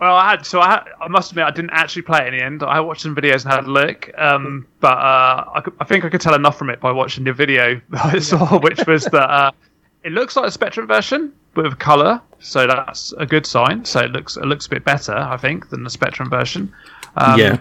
[0.00, 2.38] Well, I had so I, had, I must admit I didn't actually play it in
[2.38, 2.62] the end.
[2.62, 6.04] I watched some videos and had a look, um, but uh, I, could, I think
[6.04, 9.04] I could tell enough from it by watching the video that I saw, which was
[9.06, 9.50] that uh,
[10.04, 13.84] it looks like a Spectrum version but with colour, so that's a good sign.
[13.84, 16.72] So it looks it looks a bit better, I think, than the Spectrum version.
[17.16, 17.58] Um, yeah.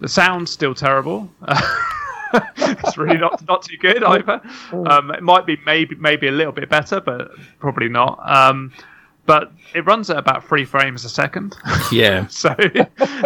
[0.00, 1.30] the sound's still terrible.
[2.56, 4.40] it's really not not too good either.
[4.72, 8.20] Um, it might be maybe maybe a little bit better, but probably not.
[8.24, 8.72] Um,
[9.26, 11.56] but it runs at about three frames a second.
[11.92, 12.26] Yeah.
[12.28, 12.54] so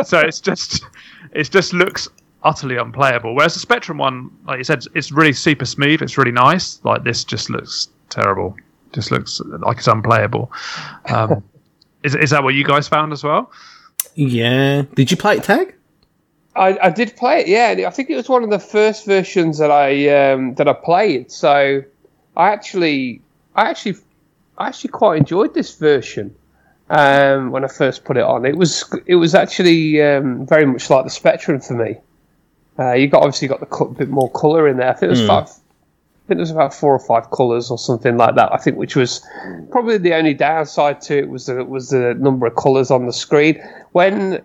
[0.04, 0.84] so it's just
[1.32, 2.08] it just looks
[2.42, 3.34] utterly unplayable.
[3.34, 6.00] Whereas the Spectrum one, like you said, it's really super smooth.
[6.02, 6.80] It's really nice.
[6.84, 8.56] Like this just looks terrible.
[8.92, 10.50] Just looks like it's unplayable.
[11.06, 11.42] Um,
[12.02, 13.50] is is that what you guys found as well?
[14.14, 14.82] Yeah.
[14.94, 15.74] Did you play it, Tag?
[16.56, 17.86] I, I did play it, yeah.
[17.86, 21.30] I think it was one of the first versions that I um, that I played.
[21.30, 21.82] So
[22.36, 23.22] I actually,
[23.54, 23.96] I actually,
[24.58, 26.34] I actually quite enjoyed this version
[26.90, 28.44] um, when I first put it on.
[28.46, 31.96] It was it was actually um, very much like the Spectrum for me.
[32.78, 34.90] Uh, you got obviously got the co- bit more color in there.
[34.90, 37.78] I think it was about, I think there was about four or five colors or
[37.78, 38.52] something like that.
[38.52, 39.24] I think which was
[39.70, 43.12] probably the only downside to it was the was the number of colors on the
[43.12, 43.62] screen
[43.92, 44.42] when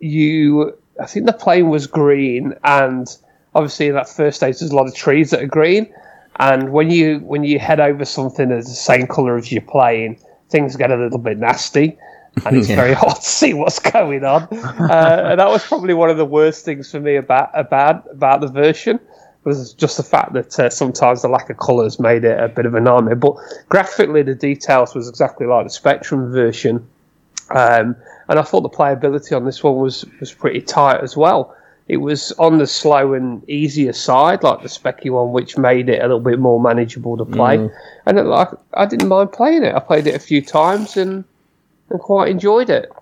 [0.00, 3.06] you I think the plane was green and
[3.54, 5.92] obviously in that first stage there's a lot of trees that are green.
[6.36, 10.18] And when you when you head over something that's the same colour as your plane
[10.50, 11.98] things get a little bit nasty
[12.46, 12.76] and it's Yeah.
[12.76, 14.42] very hard to see what's going on.
[14.44, 18.40] Uh, and that was probably one of the worst things for me about about about
[18.40, 19.00] the version
[19.44, 22.66] was just the fact that uh, sometimes the lack of colours made it a bit
[22.66, 23.14] of a nightmare.
[23.16, 23.34] But
[23.68, 26.86] graphically the details was exactly like the spectrum version.
[27.50, 27.96] Um,
[28.28, 31.54] and I thought the playability on this one was, was pretty tight as well.
[31.88, 36.00] It was on the slow and easier side, like the specky one, which made it
[36.00, 37.56] a little bit more manageable to play.
[38.04, 39.74] And it, like I didn't mind playing it.
[39.74, 41.24] I played it a few times and
[41.88, 42.92] and quite enjoyed it.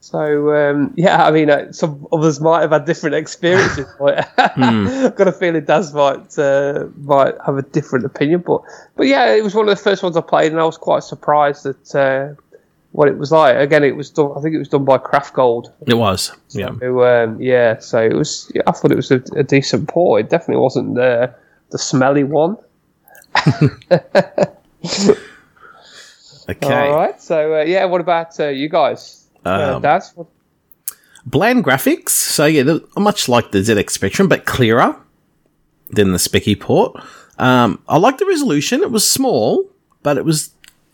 [0.00, 3.86] So um, yeah, I mean, uh, some others might have had different experiences.
[3.98, 8.62] but I've got a feeling Daz might uh, might have a different opinion, but
[8.96, 11.04] but yeah, it was one of the first ones I played, and I was quite
[11.04, 12.42] surprised that uh,
[12.94, 13.56] what it was like.
[13.56, 14.32] Again, it was done.
[14.36, 15.72] I think it was done by Graftgold.
[15.86, 16.32] It was.
[16.50, 16.68] Yeah.
[16.68, 18.50] Um, yeah, so it was.
[18.54, 20.20] Yeah, I thought it was a, a decent port.
[20.20, 21.34] It definitely wasn't the
[21.70, 22.56] the smelly one.
[26.46, 26.88] Okay.
[26.90, 27.20] All right.
[27.22, 30.12] So uh, yeah, what about uh, you guys, uh, Um, Daz?
[30.14, 30.26] What-
[31.24, 32.10] Bland graphics.
[32.10, 34.94] So yeah, much like the ZX Spectrum, but clearer
[35.88, 37.00] than the Specky port.
[37.38, 38.82] Um, I like the resolution.
[38.82, 39.64] It was small,
[40.02, 40.50] but it was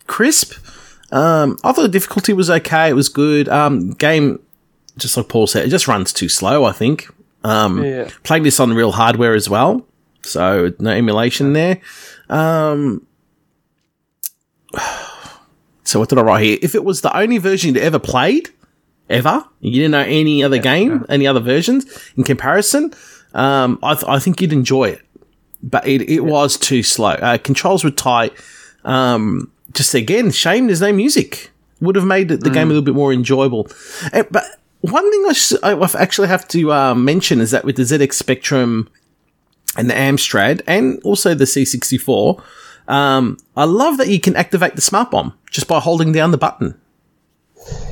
[0.07, 0.53] crisp.
[1.11, 2.89] Um, I thought the difficulty was okay.
[2.89, 3.49] It was good.
[3.49, 4.39] Um, game,
[4.97, 6.63] just like Paul said, it just runs too slow.
[6.65, 7.07] I think.
[7.43, 8.09] Um, Yeah.
[8.23, 9.85] playing this on real hardware as well,
[10.21, 11.79] so no emulation there.
[12.29, 13.05] Um,
[15.83, 16.57] so what did I write here?
[16.61, 18.49] If it was the only version you ever played,
[19.09, 22.93] ever, you didn't know any other game, any other versions in comparison,
[23.33, 25.01] um, I, th- I think you'd enjoy it.
[25.63, 27.09] But it, it was too slow.
[27.11, 28.33] Uh, controls were tight.
[28.83, 31.51] Um, just again, shame there's no music.
[31.79, 33.67] Would have made the the game a little bit more enjoyable.
[34.13, 34.43] Uh, but
[34.81, 35.25] one thing
[35.63, 38.87] I I actually have to uh, mention is that with the ZX Spectrum
[39.77, 42.41] and the Amstrad and also the C64,
[42.87, 46.37] um, I love that you can activate the smart bomb just by holding down the
[46.37, 46.79] button.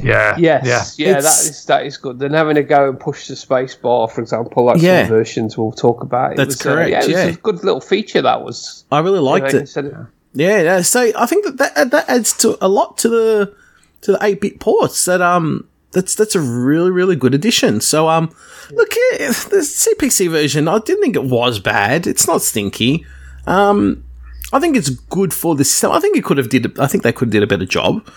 [0.04, 0.36] Yeah.
[0.38, 1.08] Yes, Yeah.
[1.08, 2.20] yeah, that It's- is that is good.
[2.20, 5.04] Then having to go and push the space bar, for example, like Yeah.
[5.04, 6.32] some versions we'll talk about.
[6.34, 7.24] It That's was, uh, correct, yeah, it was yeah.
[7.26, 8.84] a good little feature that was.
[8.92, 9.70] I really liked you know, it.
[9.70, 9.94] said it-
[10.34, 10.82] Yeah, yeah.
[10.82, 13.56] So I think that, that that adds to a lot to the
[14.02, 15.06] to the eight bit ports.
[15.06, 17.82] That um, that's that's a really really good addition.
[17.82, 18.34] So um,
[18.72, 22.06] look, yeah, the CPC version, I didn't think it was bad.
[22.08, 23.06] It's not stinky.
[23.48, 24.04] Um,
[24.54, 25.92] I think it's good for the system.
[25.92, 26.78] I think it could have did.
[26.80, 28.08] I think they could have did a better job.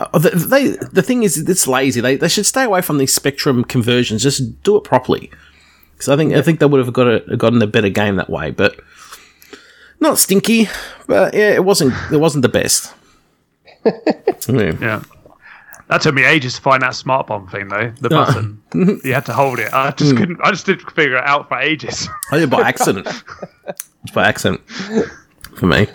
[0.00, 2.00] Uh, the, they the thing is, it's lazy.
[2.00, 4.22] They they should stay away from these spectrum conversions.
[4.22, 5.30] Just do it properly.
[5.92, 8.30] because I think I think they would have got a, gotten a better game that
[8.30, 8.80] way, but
[10.00, 10.68] not stinky.
[11.06, 12.94] But yeah, it wasn't it wasn't the best.
[13.84, 14.76] yeah.
[14.80, 15.02] yeah.
[15.88, 17.90] That took me ages to find that smart bomb thing, though.
[18.00, 18.24] The oh.
[18.24, 18.62] button
[19.04, 19.72] you had to hold it.
[19.72, 20.18] I just hmm.
[20.18, 20.40] couldn't.
[20.42, 22.08] I just didn't figure it out for ages.
[22.30, 23.06] I did by accident.
[23.66, 24.60] it's by accident
[25.56, 25.86] for me.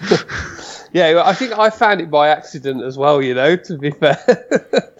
[0.93, 3.21] Yeah, I think I found it by accident as well.
[3.21, 4.17] You know, to be fair.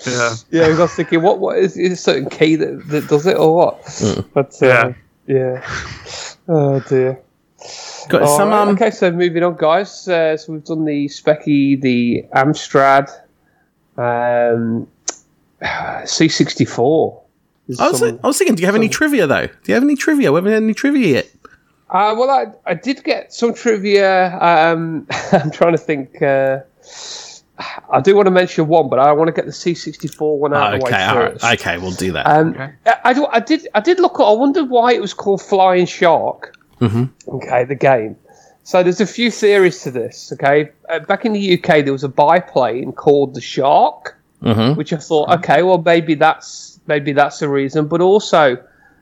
[0.06, 0.36] yeah.
[0.52, 1.40] Yeah, I was thinking, what?
[1.40, 3.82] What is, is a certain key that, that does it or what?
[3.84, 4.26] Mm.
[4.34, 4.94] But uh,
[5.26, 5.68] yeah, yeah.
[6.48, 7.20] Oh dear.
[8.10, 8.62] Got some, right.
[8.62, 8.70] um...
[8.70, 10.08] Okay, so moving on, guys.
[10.08, 13.10] Uh, so we've done the Specky, the Amstrad,
[13.98, 14.88] um,
[15.62, 17.22] C64.
[17.80, 18.82] I was, some, I was thinking, do you have some...
[18.82, 19.48] any trivia though?
[19.48, 20.32] Do you have any trivia?
[20.32, 21.32] We haven't had any trivia yet.
[21.90, 24.38] Uh, well, I, I did get some trivia.
[24.40, 26.22] Um, I'm trying to think.
[26.22, 26.60] Uh,
[27.90, 30.74] I do want to mention one, but I want to get the C64 one out
[30.74, 31.44] oh, of the way first.
[31.44, 31.60] Right.
[31.60, 32.26] Okay, we'll do that.
[32.26, 32.74] Um, okay.
[32.86, 33.68] I, I, did.
[33.76, 34.20] I did look.
[34.20, 36.58] At, I wondered why it was called Flying Shark.
[36.84, 37.36] Mm-hmm.
[37.36, 38.18] Okay, the game.
[38.64, 40.32] So there's a few theories to this.
[40.34, 44.78] Okay, uh, back in the UK, there was a biplane called the Shark, mm-hmm.
[44.78, 47.88] which I thought, okay, well maybe that's maybe that's the reason.
[47.88, 48.58] But also,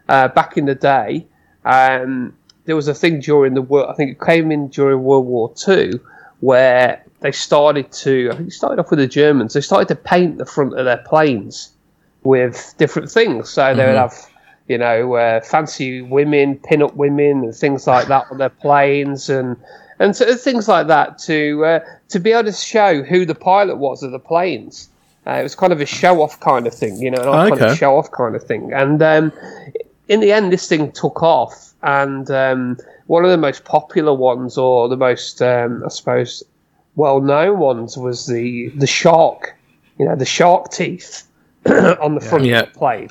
[0.09, 1.27] uh, back in the day,
[1.65, 2.33] um,
[2.65, 3.89] there was a thing during the war.
[3.89, 5.99] I think it came in during World War Two,
[6.39, 8.29] where they started to.
[8.31, 9.53] I think it started off with the Germans.
[9.53, 11.71] They started to paint the front of their planes
[12.23, 13.49] with different things.
[13.49, 13.77] So mm-hmm.
[13.77, 14.15] they would mm-hmm.
[14.15, 14.30] have
[14.67, 19.57] you know, uh, fancy women, pin-up women, and things like that on their planes, and
[19.99, 23.77] and so, things like that to uh, to be able to show who the pilot
[23.77, 24.89] was of the planes.
[25.27, 27.75] Uh, it was kind of a show-off kind of thing, you know, an iconic okay.
[27.75, 28.73] show-off kind of thing.
[28.73, 29.31] And um,
[30.07, 34.57] in the end, this thing took off, and um, one of the most popular ones,
[34.57, 36.43] or the most, um, I suppose,
[36.95, 39.55] well-known ones, was the the shark.
[39.99, 41.27] You know, the shark teeth
[41.65, 42.61] on the front yeah.
[42.61, 43.09] of the plane.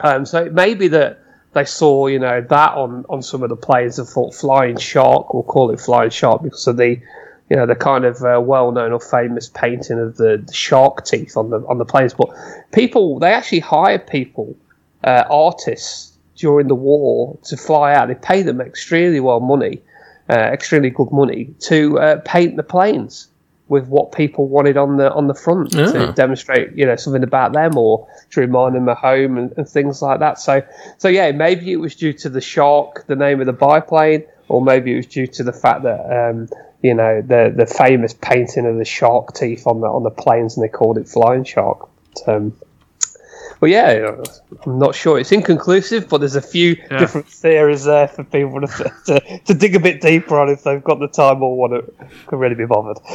[0.00, 1.20] Um, so it may be that
[1.54, 5.32] they saw, you know, that on, on some of the planes and thought flying shark,
[5.32, 7.00] we'll call it flying shark because of the,
[7.48, 11.36] you know, the kind of uh, well-known or famous painting of the, the, shark teeth
[11.36, 12.12] on the on the planes.
[12.12, 12.28] But
[12.72, 14.54] people, they actually hired people,
[15.02, 18.08] uh, artists during the war to fly out.
[18.08, 19.80] They pay them extremely well money,
[20.28, 23.28] uh, extremely good money to uh, paint the planes
[23.68, 25.90] with what people wanted on the on the front yeah.
[25.90, 29.68] to demonstrate you know something about them or to remind them of home and, and,
[29.68, 30.62] things like that so
[30.98, 34.62] so yeah maybe it was due to the shark the name of the biplane or
[34.62, 36.48] maybe it was due to the fact that um,
[36.82, 40.56] you know the the famous painting of the shark teeth on the on the planes
[40.56, 42.56] and they called it flying shark but, um,
[43.60, 44.22] well, yeah,
[44.64, 45.18] I'm not sure.
[45.18, 46.98] It's inconclusive, but there's a few yeah.
[46.98, 50.82] different theories there for people to, to, to, dig a bit deeper on if they've
[50.82, 52.98] got the time or want to can really be bothered.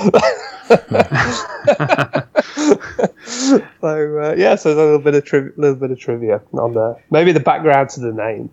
[3.82, 6.74] so uh, yeah, so there's a little bit of tri- little bit of trivia on
[6.74, 6.96] there.
[7.10, 8.50] Maybe the background to the name.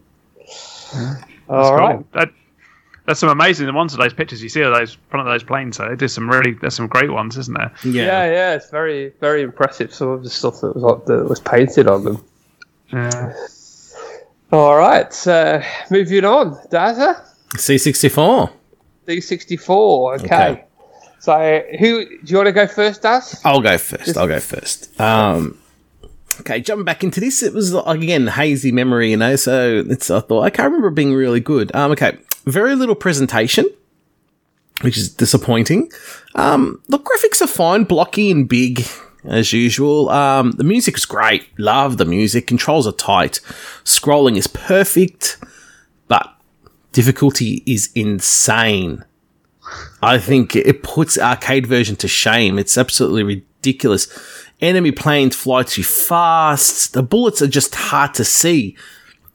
[0.94, 1.14] Yeah.
[1.48, 1.96] All right.
[1.96, 2.06] Cool.
[2.12, 2.30] That,
[3.08, 5.78] there's some amazing ones of those pictures you see of those front of those planes.
[5.78, 7.72] So there's some really there's some great ones, isn't there?
[7.82, 8.54] Yeah, yeah, yeah.
[8.54, 9.94] It's very very impressive.
[9.94, 12.24] Some of the stuff that was that was painted on them.
[12.92, 13.34] Yeah.
[14.52, 16.58] All right, uh, moving on.
[16.70, 18.52] Data C64.
[19.06, 20.20] C64.
[20.20, 20.26] Okay.
[20.26, 20.64] okay.
[21.18, 23.40] So who do you want to go first, Daz?
[23.42, 24.04] I'll go first.
[24.04, 24.18] Just...
[24.18, 25.00] I'll go first.
[25.00, 25.58] Um,
[26.40, 29.36] okay, jumping back into this, it was again hazy memory, you know.
[29.36, 31.74] So it's I thought I can't remember it being really good.
[31.74, 33.66] Um, okay, very little presentation,
[34.82, 35.90] which is disappointing.
[36.34, 38.86] Um, the graphics are fine, blocky and big
[39.24, 40.08] as usual.
[40.08, 41.46] Um, the music's great.
[41.58, 42.46] Love the music.
[42.46, 43.40] Controls are tight.
[43.84, 45.38] Scrolling is perfect,
[46.06, 46.34] but
[46.92, 49.04] difficulty is insane.
[50.02, 52.58] I think it puts arcade version to shame.
[52.58, 54.08] It's absolutely ridiculous.
[54.60, 56.94] Enemy planes fly too fast.
[56.94, 58.76] The bullets are just hard to see.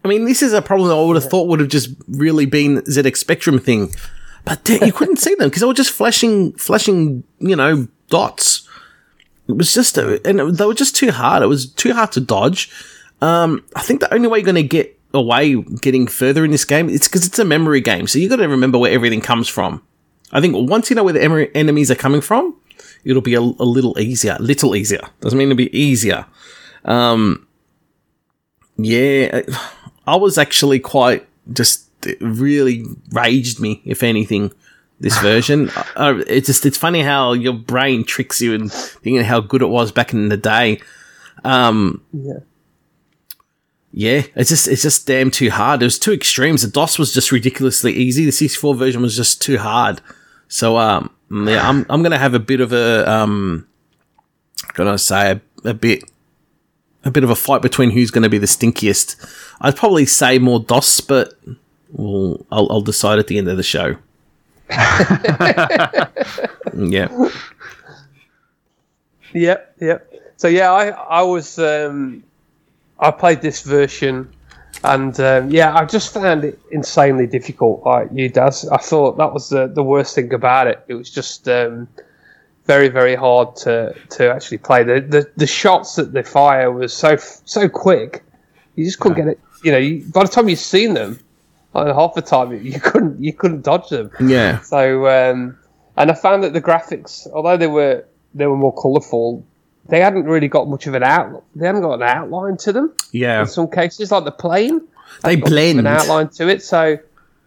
[0.04, 2.45] I mean, this is a problem that I would have thought would have just really
[2.45, 3.93] been ZX Spectrum thing,
[4.43, 8.68] but you couldn't see them because they were just flashing, flashing, you know, dots.
[9.47, 11.43] It was just, a, and they were just too hard.
[11.43, 12.70] It was too hard to dodge.
[13.22, 16.66] Um, I think the only way you're going to get away getting further in this
[16.66, 19.47] game it's because it's a memory game, so you got to remember where everything comes
[19.47, 19.82] from.
[20.32, 22.60] I think once you know where the em- enemies are coming from,
[23.06, 24.36] it'll be a, a little easier.
[24.39, 26.26] Little easier doesn't mean it'll be easier.
[26.84, 27.47] Um,
[28.78, 29.41] yeah
[30.06, 31.89] I was actually quite just
[32.20, 34.51] really raged me, if anything.
[34.99, 39.41] This version, uh, it's just it's funny how your brain tricks you and thinking how
[39.41, 40.80] good it was back in the day.
[41.43, 42.39] Um, yeah,
[43.91, 45.82] yeah, it's just it's just damn too hard.
[45.82, 46.62] It was too extremes.
[46.62, 48.26] The DOS was just ridiculously easy.
[48.26, 50.01] The 64 version was just too hard.
[50.47, 53.68] So um, yeah, I'm I'm gonna have a bit of a um,
[54.74, 56.04] gonna say a, a bit
[57.04, 59.16] a bit of a fight between who's going to be the stinkiest.
[59.62, 61.34] I'd probably say more DOS, but
[61.91, 63.95] well, I'll, I'll decide at the end of the show.
[66.74, 67.30] yeah.
[69.34, 70.14] Yep, yep.
[70.38, 72.24] So yeah, I I was um,
[72.99, 74.32] I played this version,
[74.84, 77.84] and um, yeah, I just found it insanely difficult.
[77.86, 78.68] Like you, Daz.
[78.70, 80.84] I thought that was the the worst thing about it.
[80.88, 81.88] It was just um,
[82.66, 84.84] very very hard to to actually play.
[84.84, 88.24] The the, the shots that they fire was so so quick.
[88.76, 89.39] You just couldn't get it.
[89.64, 91.20] You know, you, by the time you've seen them,
[91.74, 94.11] like half the time you couldn't you couldn't dodge them.
[94.20, 94.59] Yeah.
[94.61, 95.57] So um,
[95.97, 99.45] and I found that the graphics, although they were they were more colourful,
[99.89, 101.43] they hadn't really got much of an out.
[101.55, 102.93] They hadn't got an outline to them.
[103.11, 103.41] Yeah.
[103.41, 104.82] In some cases, like the plane,
[105.22, 105.80] They hadn't got much of blend.
[105.80, 106.97] an outline to it, so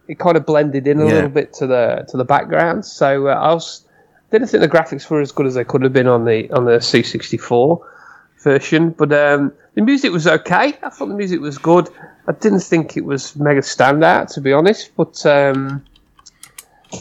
[0.07, 1.13] it kind of blended in a Yeah.
[1.13, 2.85] little bit to the to the background.
[2.85, 3.83] So uh, I was
[4.31, 6.65] didn't think the graphics were as good as they could have been on the on
[6.65, 7.81] the C64
[8.39, 10.77] version, but um, the music was okay.
[10.83, 11.89] I thought the music was good.
[12.27, 15.83] I didn't think it was mega standout to be honest, but um,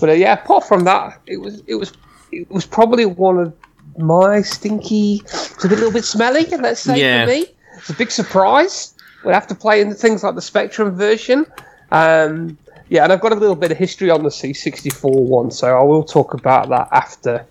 [0.00, 1.92] but uh, yeah, apart from that, it was it was
[2.32, 3.52] it was probably one of
[3.98, 5.22] my stinky.
[5.24, 7.24] It's a little bit smelly, let's say Yeah.
[7.24, 7.46] for me.
[7.78, 8.94] It's a big surprise.
[9.24, 11.46] We have to play in things like the Spectrum version.
[11.90, 12.58] Um,
[12.88, 15.82] yeah, and I've got a little bit of history on the C64 one, so I
[15.82, 17.46] will talk about that after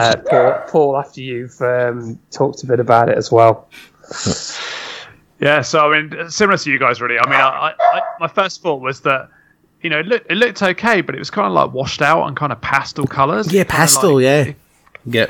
[0.00, 0.96] uh, Paul, Paul.
[0.98, 3.68] After you've um, talked a bit about it as well.
[5.40, 7.18] Yeah, so I mean, similar to you guys, really.
[7.18, 9.28] I mean, I, I, my first thought was that
[9.82, 12.26] you know it looked, it looked okay, but it was kind of like washed out
[12.26, 13.46] and kind of pastel colours.
[13.50, 14.14] Yeah, Kinda pastel.
[14.16, 14.52] like- yeah.
[15.06, 15.26] Yeah.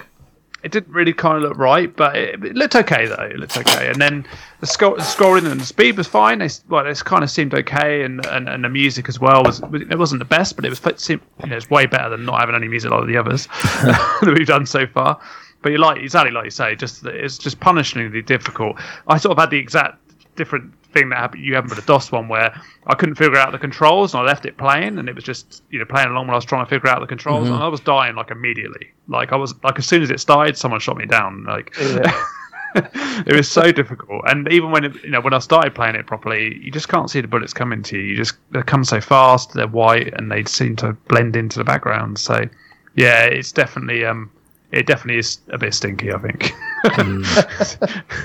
[0.63, 3.23] It didn't really kind of look right, but it, it looked okay though.
[3.23, 4.27] It looked okay, and then
[4.61, 6.39] the, scroll, the scrolling and the speed was fine.
[6.39, 9.61] They, well, it kind of seemed okay, and, and, and the music as well was
[9.73, 12.25] it wasn't the best, but it was it seemed, you know it's way better than
[12.25, 13.47] not having any music like the others
[13.83, 15.21] that we've done so far.
[15.63, 18.77] But you like exactly like you say, just it's just punishingly difficult.
[19.09, 19.99] I sort of had the exact
[20.41, 23.53] different thing that happened you happened with the DOS one where I couldn't figure out
[23.53, 26.27] the controls and I left it playing and it was just you know playing along
[26.27, 28.91] when I was trying to figure out the controls and I was dying like immediately.
[29.07, 31.45] Like I was like as soon as it started, someone shot me down.
[31.45, 32.25] Like Yeah.
[32.75, 34.23] it was so difficult.
[34.27, 37.11] And even when it, you know when I started playing it properly, you just can't
[37.11, 38.03] see the bullets coming to you.
[38.03, 39.53] You just they come so fast.
[39.53, 42.19] They're white and they seem to blend into the background.
[42.19, 42.49] So
[42.97, 44.31] yeah, it's definitely um
[44.73, 46.13] it definitely is a bit stinky.
[46.13, 46.53] I think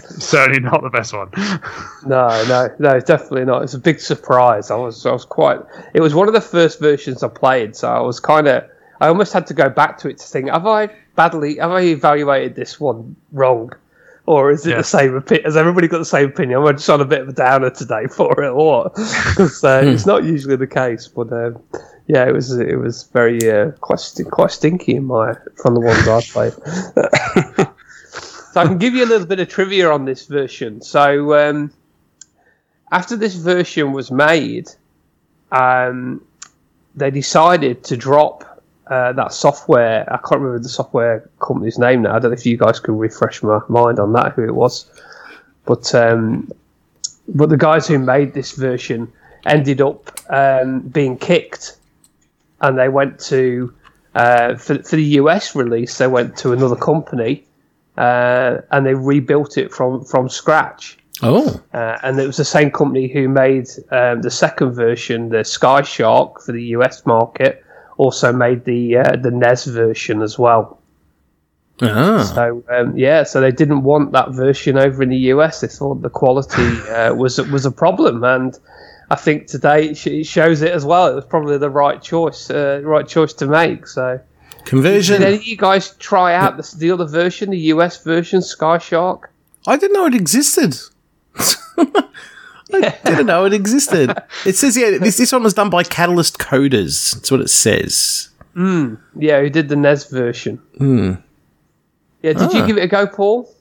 [0.10, 1.30] certainly not the best one.
[2.06, 3.64] No, no, no, definitely not.
[3.64, 4.72] It's a big surprise.
[4.72, 5.60] I was, I was quite.
[5.94, 8.64] It was one of the first versions I played, so I was kind of.
[9.02, 11.58] I almost had to go back to it to think: Have I badly?
[11.58, 13.74] Have I evaluated this one wrong,
[14.26, 14.78] or is it Yeah.
[14.78, 15.46] the same opinion?
[15.46, 16.60] Has everybody got the same opinion?
[16.62, 18.94] I'm I just on a bit of a downer today for it, or what?
[19.30, 21.08] Because uh, it's not usually the case.
[21.08, 21.62] But um,
[22.08, 22.58] yeah, it was.
[22.58, 27.68] It was very uh, quite st- quite stinky in my from the ones I played.
[28.56, 30.82] So I can give you a little bit of trivia on this version.
[30.82, 31.74] So um,
[32.90, 34.70] after this version was made,
[35.52, 36.26] um,
[36.96, 40.06] they decided to drop uh, that software.
[40.08, 42.16] I can't remember the software company's name now.
[42.16, 44.90] I don't know if you guys can refresh my mind on that, who it was.
[45.66, 46.50] But um,
[47.28, 49.12] but the guys who made this version
[49.46, 51.76] ended up um, being kicked,
[52.66, 53.74] and they went to
[54.16, 55.98] uh, for for the US release.
[55.98, 57.46] They went to another company,
[57.98, 60.98] uh, and they rebuilt it from from scratch.
[61.22, 61.62] Oh.
[61.74, 65.82] Uh, and it was the same company who made um, the second version, the Sky
[65.82, 67.64] Shark, for the US market.
[67.98, 70.80] Also made the uh, the NES version as well.
[71.82, 72.24] Ah.
[72.36, 75.62] So um, yeah, so they didn't want that version over in the US.
[75.62, 78.58] They thought the quality uh, was was a problem, and
[79.10, 81.08] I think today it, shows it as well.
[81.08, 83.88] It was probably the right choice, uh, right choice to make.
[83.88, 84.20] So
[84.66, 85.20] Conversion.
[85.22, 88.78] did any of you guys try out the, the other version, the US version, Sky
[88.80, 89.32] Shark?
[89.68, 90.76] I didn't know it existed.
[92.74, 94.12] I didn't know it existed.
[94.46, 97.14] It says yeah, this this one was done by Catalyst Coders.
[97.14, 98.30] That's what it says.
[98.56, 100.62] Yeah, who did the NES version?
[102.22, 102.66] Yeah, did you Ah.
[102.66, 103.54] give it a go, Paul?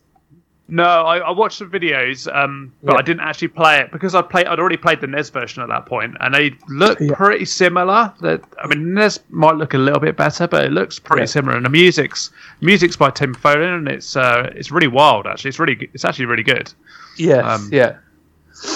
[0.67, 2.99] No, I, I watched the videos, um, but Yeah.
[2.99, 4.47] I didn't actually play it because I played.
[4.47, 7.15] I'd already played the NES version at that point, and they look Yeah.
[7.15, 8.11] pretty similar.
[8.23, 11.27] That I mean, NES might look a little bit better, but it looks pretty Yeah.
[11.27, 11.57] similar.
[11.57, 12.31] And the music's
[12.63, 15.27] music's by Tim Follin, and it's uh, it's really wild.
[15.27, 16.73] Actually, it's really it's actually really good.
[17.19, 17.97] Yes, Um, yeah.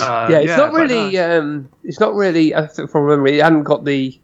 [0.03, 1.17] Uh, yeah, it's not really.
[1.19, 2.55] Um, it's not really.
[2.55, 4.19] I think from memory, it hadn't got the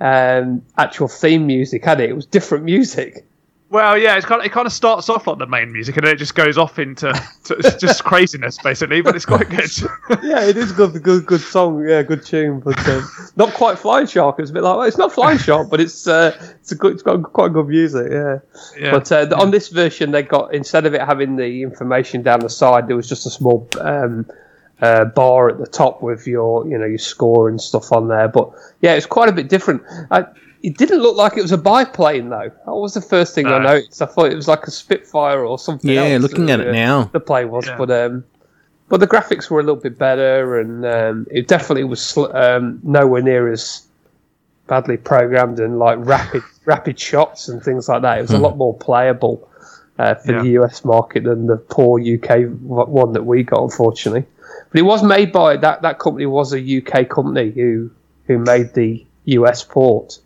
[0.00, 2.08] um, actual theme music, had it?
[2.08, 3.26] It was different music.
[3.70, 6.04] Well, yeah, it's kind of, it kind of starts off like the main music, and
[6.04, 7.12] then it just goes off into
[7.44, 9.00] to, just craziness, basically.
[9.00, 9.70] But it's quite good.
[10.24, 11.86] yeah, it is good, good, good song.
[11.88, 14.40] Yeah, good tune, but um, not quite Flying Shark.
[14.40, 16.94] It's a bit like well, it's not Flying Shark, but it's uh, it's a good,
[16.94, 18.08] it's got quite good music.
[18.10, 18.38] Yeah,
[18.76, 18.90] Yeah.
[18.90, 22.50] but uh, on this version, they got instead of it having the information down the
[22.50, 24.28] side, there was just a small um,
[24.82, 28.26] uh, bar at the top with your, you know, your score and stuff on there.
[28.26, 28.50] But
[28.80, 29.82] yeah, it's quite a bit different.
[30.10, 30.24] I,
[30.62, 32.50] it didn't look like it was a biplane though.
[32.66, 34.00] That was the first thing I noticed.
[34.02, 35.90] I thought it was like a Spitfire or something.
[35.90, 37.04] Yeah, else, looking at it uh, now.
[37.12, 37.76] the plane was, Yeah.
[37.78, 38.24] but um,
[38.88, 42.80] but the graphics were a little bit better, and um, it definitely was sl- um,
[42.82, 43.86] nowhere near as
[44.66, 48.18] badly programmed and like rapid rapid shots and things like that.
[48.18, 49.48] It was a lot more playable
[49.98, 50.42] uh, for Yeah.
[50.42, 54.24] the US market than the poor UK one that we got, unfortunately.
[54.70, 57.90] But it was made by that that company was a UK company who
[58.26, 60.18] who made the US port.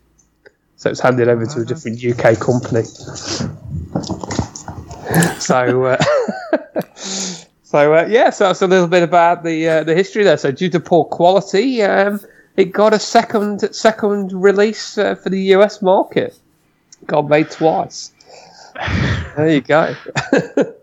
[0.77, 2.83] So it's handed over to a different UK company.
[5.39, 6.03] So, uh,
[6.95, 10.37] so uh, yeah, so that's a little bit about the uh, the history there.
[10.37, 12.19] So due to poor quality, um,
[12.57, 16.37] it got a second second release uh, for the US market.
[17.05, 18.11] Got made twice.
[19.35, 19.95] There you go.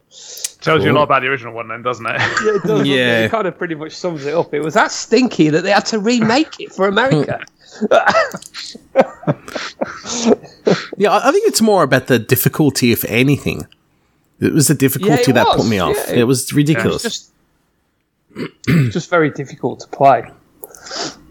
[0.63, 2.13] Tells you a lot about the original one, then, doesn't it?
[2.21, 2.87] Yeah, it does.
[2.87, 3.25] Yeah.
[3.25, 4.55] It kind of pretty much sums it up.
[4.55, 7.45] It was that stinky that they had to remake it for America.
[10.97, 13.67] Yeah, I I think it's more about the difficulty, if anything.
[14.41, 15.97] It was the difficulty it that was, put me off.
[16.09, 16.15] yeah.
[16.21, 17.05] it was ridiculous.
[17.05, 17.31] It's
[18.67, 20.31] just just very difficult to play.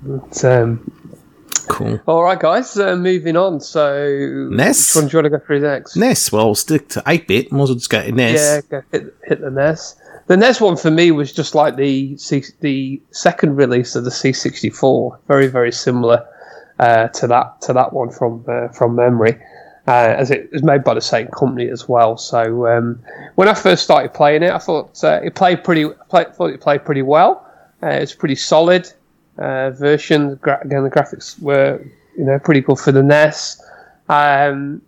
[0.03, 0.91] But, um,
[1.67, 1.99] cool.
[2.07, 3.59] all right, guys, uh, moving on.
[3.59, 4.95] So, NES?
[4.95, 5.95] which one do you want to go through next?
[5.95, 6.31] NES.
[6.31, 7.51] Well, we'll stick to 8 bit.
[7.51, 8.39] Might as well just go to NES.
[8.39, 9.95] Yeah, go hit, hit the NES.
[10.27, 14.11] The NES one for me was just like the C, the second release of the
[14.11, 15.17] C64.
[15.27, 16.25] Very very similar
[16.79, 19.37] uh, to that to that one from uh, from memory,
[19.87, 22.17] uh, as it was made by the same company as well.
[22.17, 22.99] So um,
[23.35, 26.61] when I first started playing it, I thought uh, it played pretty play, thought it
[26.61, 27.45] played pretty well.
[27.83, 28.91] Uh, it's pretty solid
[29.41, 30.35] uh, version.
[30.35, 31.81] Gra- again, the graphics were
[32.17, 33.61] you know pretty good for the NES.
[34.09, 34.81] Um,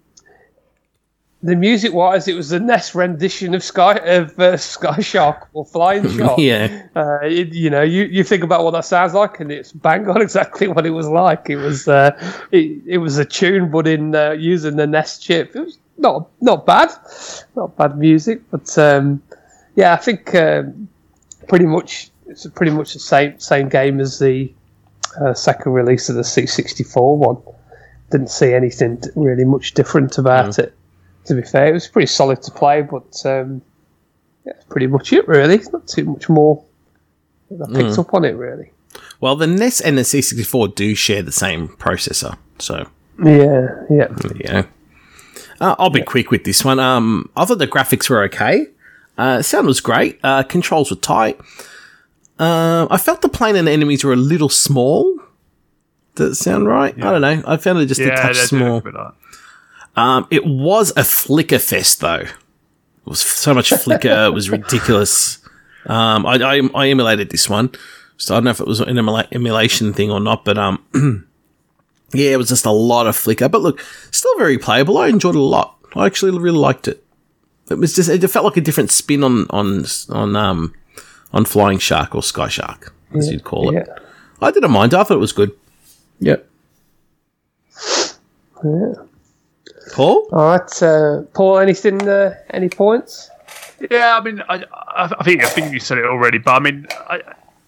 [1.43, 5.66] the music wise, it was the NES rendition of Sky of uh, Sky Shark or
[5.66, 6.39] Flying Shark.
[6.39, 6.88] Yeah.
[6.95, 10.08] Uh, it, you know, you, you think about what that sounds like, and it's bang
[10.08, 11.49] on exactly what it was like.
[11.49, 12.12] It was uh,
[12.51, 15.56] it, it was a tune, but in uh, using the NES chip.
[15.56, 16.91] It was not not bad,
[17.56, 19.22] not bad music, but um,
[19.76, 20.88] yeah, I think um,
[21.49, 24.51] pretty much it's pretty much the same same game as the
[25.21, 27.38] uh, second release of the C64 one.
[28.11, 30.73] Didn't see anything really much different about it.
[31.25, 33.61] To be fair, it was pretty solid to play, but um,
[34.45, 35.27] yeah, that's pretty much it.
[35.27, 36.63] Really, it's not too much more.
[37.51, 38.71] that I picked up on it really.
[39.21, 42.38] Well, the NES and the C64 do share the same processor.
[42.59, 42.88] So,
[43.23, 44.07] Yeah, yeah.
[44.36, 44.65] yeah.
[45.61, 46.79] Uh, I'll be quick with this one.
[46.79, 48.67] Um, I thought the graphics were okay.
[49.17, 50.19] Uh, sound was great.
[50.23, 51.39] Uh, controls were tight.
[52.39, 55.19] Uh, I felt the plane and the enemies were a little small.
[56.15, 56.95] Does that sound right?
[56.97, 57.43] I don't know.
[57.47, 58.75] I found it just a touch small.
[58.75, 59.13] look a bit like-
[59.95, 62.15] Um, it was a flicker fest, though.
[62.25, 62.29] It
[63.05, 65.39] was so much flicker; it was ridiculous.
[65.86, 67.69] Um, I, I, I emulated this one,
[68.17, 70.84] so I don't know if it was an emula- emulation thing or not, but um,
[72.13, 73.49] yeah, it was just a lot of flicker.
[73.49, 73.81] But look,
[74.11, 74.97] still very playable.
[74.97, 75.77] I enjoyed it a lot.
[75.95, 77.03] I actually really liked it.
[77.69, 80.73] It was just it felt like a different spin on on on um
[81.34, 83.88] on Flying Shark or Sky Shark, as you'd call it.
[83.88, 83.95] Yeah.
[84.41, 84.93] I didn't mind.
[84.93, 85.51] I thought it was good.
[86.19, 86.47] Yep.
[88.63, 88.93] Yeah.
[89.93, 90.27] Paul.
[90.31, 91.59] All right, uh, Paul.
[91.59, 92.07] Anything?
[92.07, 93.29] Uh, any points?
[93.91, 96.59] Yeah, I mean, I, I, I think I think you said it already, but I
[96.59, 97.21] mean, I,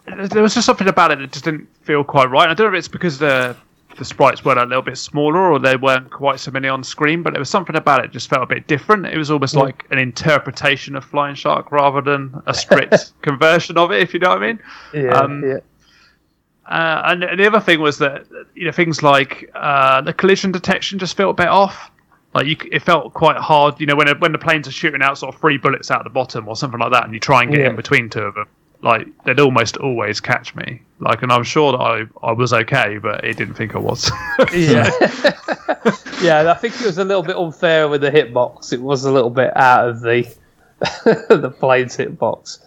[0.06, 2.50] there was just something about it that just didn't feel quite right.
[2.50, 3.56] I don't know if it's because the
[3.98, 7.24] the sprites were a little bit smaller or there weren't quite so many on screen,
[7.24, 9.06] but there was something about it just felt a bit different.
[9.06, 13.92] It was almost like an interpretation of Flying Shark rather than a strict conversion of
[13.92, 14.60] it, if you know what I mean.
[14.94, 15.58] Yeah, Um, yeah.
[16.68, 18.26] Uh, and, and the other thing was that
[18.56, 21.92] you know things like uh, the collision detection just felt a bit off.
[22.34, 23.80] Like you, it felt quite hard.
[23.80, 26.10] You know, when when the planes are shooting out sort of three bullets out the
[26.10, 27.70] bottom or something like that, and you try and get Yeah.
[27.70, 28.48] in between two of them,
[28.86, 30.82] like they'd almost always catch me.
[31.00, 34.10] Like, and I'm sure that I I was okay, but it didn't think I was.
[34.54, 34.90] Yeah,
[36.22, 36.50] yeah.
[36.50, 38.72] I think it was a little bit unfair with the hitbox.
[38.72, 40.24] It was a little bit out of the
[41.30, 42.60] the plane's hitbox.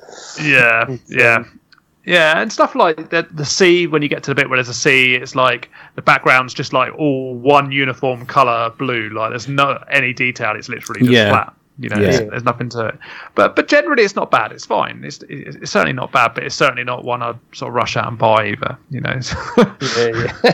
[0.43, 1.61] Yeah, yeah, um,
[2.05, 3.87] yeah, and stuff like the the sea.
[3.87, 6.73] When you get to the bit where there's a sea, it's like the background's just
[6.73, 9.11] like all one uniform color blue.
[9.11, 10.57] Like there's no any detail.
[10.57, 11.31] It's literally just Yeah.
[11.31, 11.55] flat.
[11.79, 12.11] You know, Yeah.
[12.11, 12.99] there's, there's nothing to it.
[13.35, 14.51] But but generally, it's not bad.
[14.53, 15.03] It's fine.
[15.05, 18.09] It's it's certainly not bad, but it's certainly not one I'd sort of rush out
[18.09, 18.77] and buy either.
[18.91, 19.21] You know.
[19.97, 20.53] Yeah, yeah.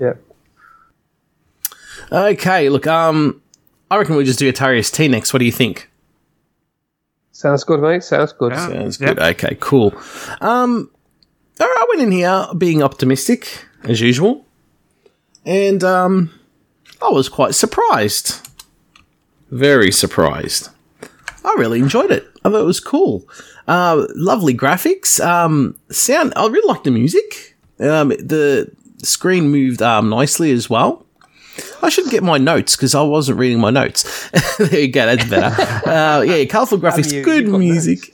[0.00, 0.12] yeah.
[2.12, 3.40] Okay, look, um,
[3.90, 5.32] I reckon we'll just do Atari ST next.
[5.32, 5.90] What do you think?
[7.32, 8.02] Sounds good, mate.
[8.04, 8.52] Sounds good.
[8.52, 8.68] Yeah.
[8.68, 9.16] Sounds Yep.
[9.16, 9.22] good.
[9.22, 9.94] Okay, cool.
[10.40, 10.90] Um,
[11.60, 14.44] all right, I went in here being optimistic as usual,
[15.44, 16.30] and um,
[17.02, 18.45] I was quite surprised.
[19.50, 20.70] Very surprised.
[21.44, 22.26] I really enjoyed it.
[22.44, 23.28] I thought it was cool.
[23.68, 25.24] Uh, lovely graphics.
[25.24, 26.32] Um, sound.
[26.36, 27.56] I really liked the music.
[27.78, 28.70] Um, the
[29.02, 31.04] screen moved um, nicely as well.
[31.82, 34.28] I should get my notes because I wasn't reading my notes.
[34.58, 35.06] there you go.
[35.06, 35.88] That's better.
[35.88, 38.12] uh, yeah, colourful graphics, you- good music.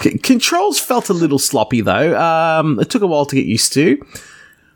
[0.00, 2.18] C- controls felt a little sloppy though.
[2.18, 3.96] Um, it took a while to get used to.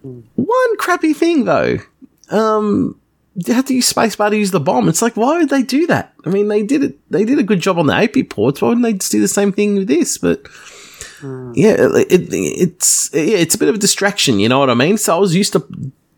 [0.02, 1.78] One crappy thing though,
[2.30, 2.98] um,
[3.36, 4.88] you have to use spacebar to use the bomb.
[4.88, 6.14] It's like, why would they do that?
[6.24, 6.98] I mean, they did it.
[7.10, 8.62] They did a good job on the AP ports.
[8.62, 10.16] Why wouldn't they just do the same thing with this?
[10.18, 10.46] But
[11.54, 14.38] yeah, it, it, it's yeah, it's a bit of a distraction.
[14.38, 14.96] You know what I mean?
[14.96, 15.66] So I was used to,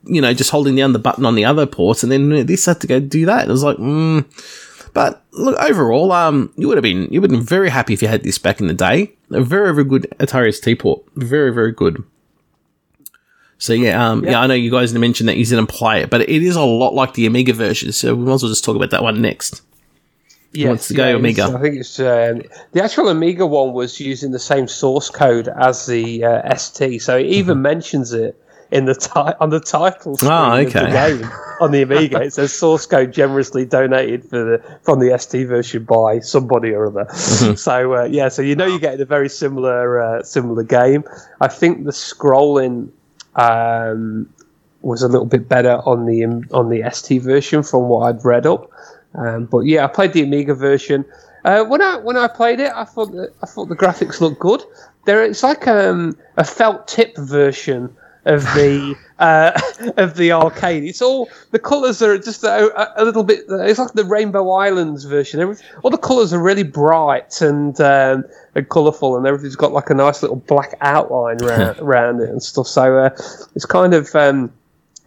[0.04, 2.80] you know, just holding down the button on the other ports, and then this had
[2.82, 3.48] to go do that.
[3.48, 4.24] It was like, mm.
[4.92, 8.02] but look, overall, um, you would have been you would have been very happy if
[8.02, 9.12] you had this back in the day.
[9.30, 12.04] A very very good Atari ST port, very very good.
[13.58, 16.20] So yeah, um, yeah, I know you guys mentioned that you didn't play it, but
[16.22, 17.92] it is a lot like the Amiga version.
[17.92, 19.62] So we might as well just talk about that one next.
[20.52, 21.52] Yes, wants to go, Amiga?
[21.54, 22.42] I think it's um,
[22.72, 27.18] the actual Amiga one was using the same source code as the uh, ST, so
[27.18, 28.40] it even mentions it
[28.70, 31.30] in the ti- on the title screen Ah, of the game
[31.60, 32.22] on the Amiga.
[32.22, 36.86] It says source code generously donated for the from the ST version by somebody or
[36.86, 37.12] other.
[37.14, 41.04] So uh, yeah, so you know you're getting a very similar uh, similar game.
[41.40, 42.90] I think the scrolling
[43.38, 44.28] um,
[44.82, 48.46] was a little bit better on the on the ST version from what I'd read
[48.46, 48.70] up.
[49.14, 51.04] Um, but yeah, I played the Amiga version.
[51.44, 54.40] Uh, when I when I played it, I thought that, I thought the graphics looked
[54.40, 54.62] good.
[55.06, 57.96] There, it's like um, a felt tip version
[58.28, 59.60] of the uh,
[59.96, 60.84] of the arcade.
[60.84, 63.44] It's all the colours are just a, a little bit.
[63.48, 65.40] It's like the Rainbow Islands version.
[65.40, 68.24] Every, all the colours are really bright and um,
[68.54, 72.42] and colourful, and everything's got like a nice little black outline around, around it and
[72.42, 72.68] stuff.
[72.68, 73.10] So uh,
[73.54, 74.52] it's kind of um,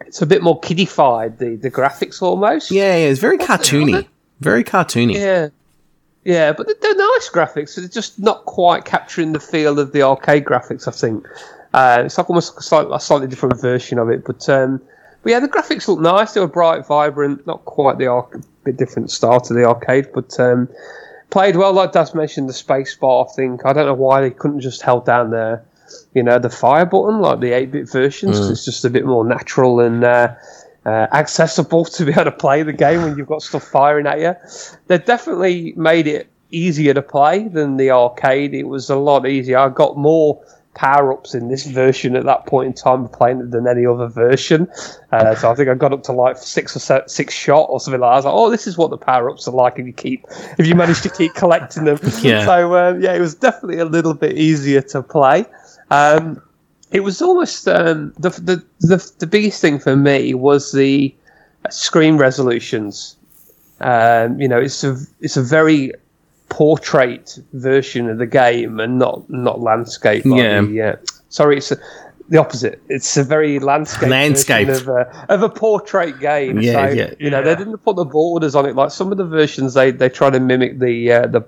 [0.01, 2.71] it's a bit more kiddified the the graphics almost.
[2.71, 4.07] Yeah, yeah, it's very cartoony,
[4.39, 5.13] very cartoony.
[5.15, 5.49] Yeah.
[6.23, 7.75] Yeah, but they're, they're nice graphics.
[7.75, 11.25] They're just not quite capturing the feel of the arcade graphics, I think.
[11.73, 14.23] Uh, it's like almost a slightly, a slightly different version of it.
[14.25, 14.81] But, um,
[15.23, 16.33] but yeah, the graphics look nice.
[16.33, 20.37] They were bright, vibrant, not quite the arc- bit different style to the arcade, but
[20.39, 20.67] um,
[21.29, 21.73] played well.
[21.73, 23.59] Like Daz mentioned, the space bar thing.
[23.65, 25.61] I don't know why they couldn't just held down the,
[26.13, 28.37] you know, the fire button like the 8-bit versions.
[28.37, 30.33] 'cause It's just a bit more natural and uh,
[30.85, 34.19] uh, accessible to be able to play the game when you've got stuff firing at
[34.19, 34.35] you.
[34.87, 38.53] They definitely made it easier to play than the arcade.
[38.53, 39.57] It was a lot easier.
[39.59, 40.43] I got more
[40.73, 43.85] power ups in this version at that point in time of playing it than any
[43.85, 44.67] other version.
[45.11, 47.99] Uh, so I think I got up to like six or six shot or something
[47.99, 48.13] like that.
[48.13, 50.25] I was like, oh, this is what the power ups are like if you keep
[50.57, 51.99] if you manage to keep collecting them.
[52.21, 52.45] Yeah.
[52.45, 55.45] So um, yeah, it was definitely a little bit easier to play.
[55.89, 56.41] Um,
[56.91, 61.13] it was almost um, the, the the the biggest thing for me was the
[61.69, 63.15] screen resolutions.
[63.79, 65.93] Um, you know, it's a it's a very
[66.51, 70.23] portrait version of the game and not not landscape.
[70.25, 70.97] Yeah.
[71.29, 71.77] sorry, it's a,
[72.27, 72.81] the opposite.
[72.89, 74.67] It's a very landscape Landscape.
[74.67, 76.59] of a, of a portrait game.
[76.59, 77.13] Yeah, so, yeah.
[77.19, 79.73] You know, they didn't put the borders on it like some of the versions.
[79.73, 81.41] They they try to mimic the uh, the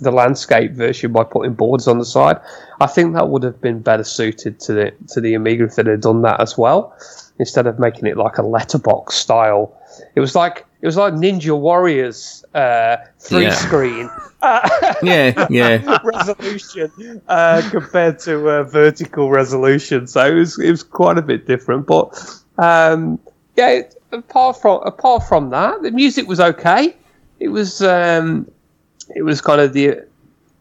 [0.00, 2.38] the landscape version by putting borders on the side.
[2.80, 5.86] I think that would have been better suited to the to the Amiga if they'd
[5.86, 6.96] have done that as well,
[7.38, 9.78] instead of making it like a letterbox style.
[10.14, 13.54] It was like it was like Ninja Warriors uh, three Yeah.
[13.54, 14.10] screen
[15.02, 15.98] Yeah, yeah.
[16.04, 20.06] resolution uh, compared to uh, vertical resolution.
[20.06, 21.86] So it was it was quite a bit different.
[21.86, 22.14] But
[22.58, 23.18] um,
[23.56, 26.94] yeah, it, apart from apart from that, the music was okay.
[27.40, 28.48] It was um,
[29.16, 30.04] it was kind of the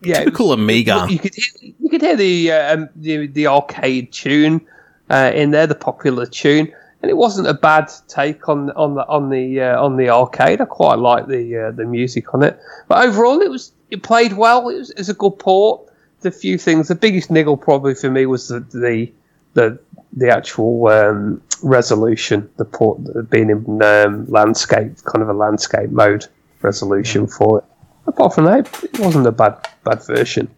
[0.01, 1.05] yeah Typical was- Amiga.
[1.09, 4.61] You could hear, you could hear the uh, um, the the arcade tune
[5.09, 6.73] uh, in there, the popular tune.
[7.05, 10.59] And it wasn't a bad take on on the on the uh, on the arcade.
[10.59, 14.33] I quite like the uh, the music on it, but overall it was it played
[14.33, 14.67] well.
[14.69, 15.87] It was, it was a good port.
[16.21, 19.11] The few things, the biggest niggle probably for me was the the
[19.53, 19.77] the,
[20.13, 26.25] the actual um, resolution, the port being in um, landscape, kind of a landscape mode
[26.63, 27.65] resolution for it.
[28.07, 30.49] Apart from that, it wasn't a bad bad version.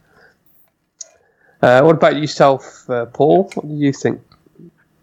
[1.61, 3.51] Uh, what about yourself, uh, Paul?
[3.53, 4.21] What do you think?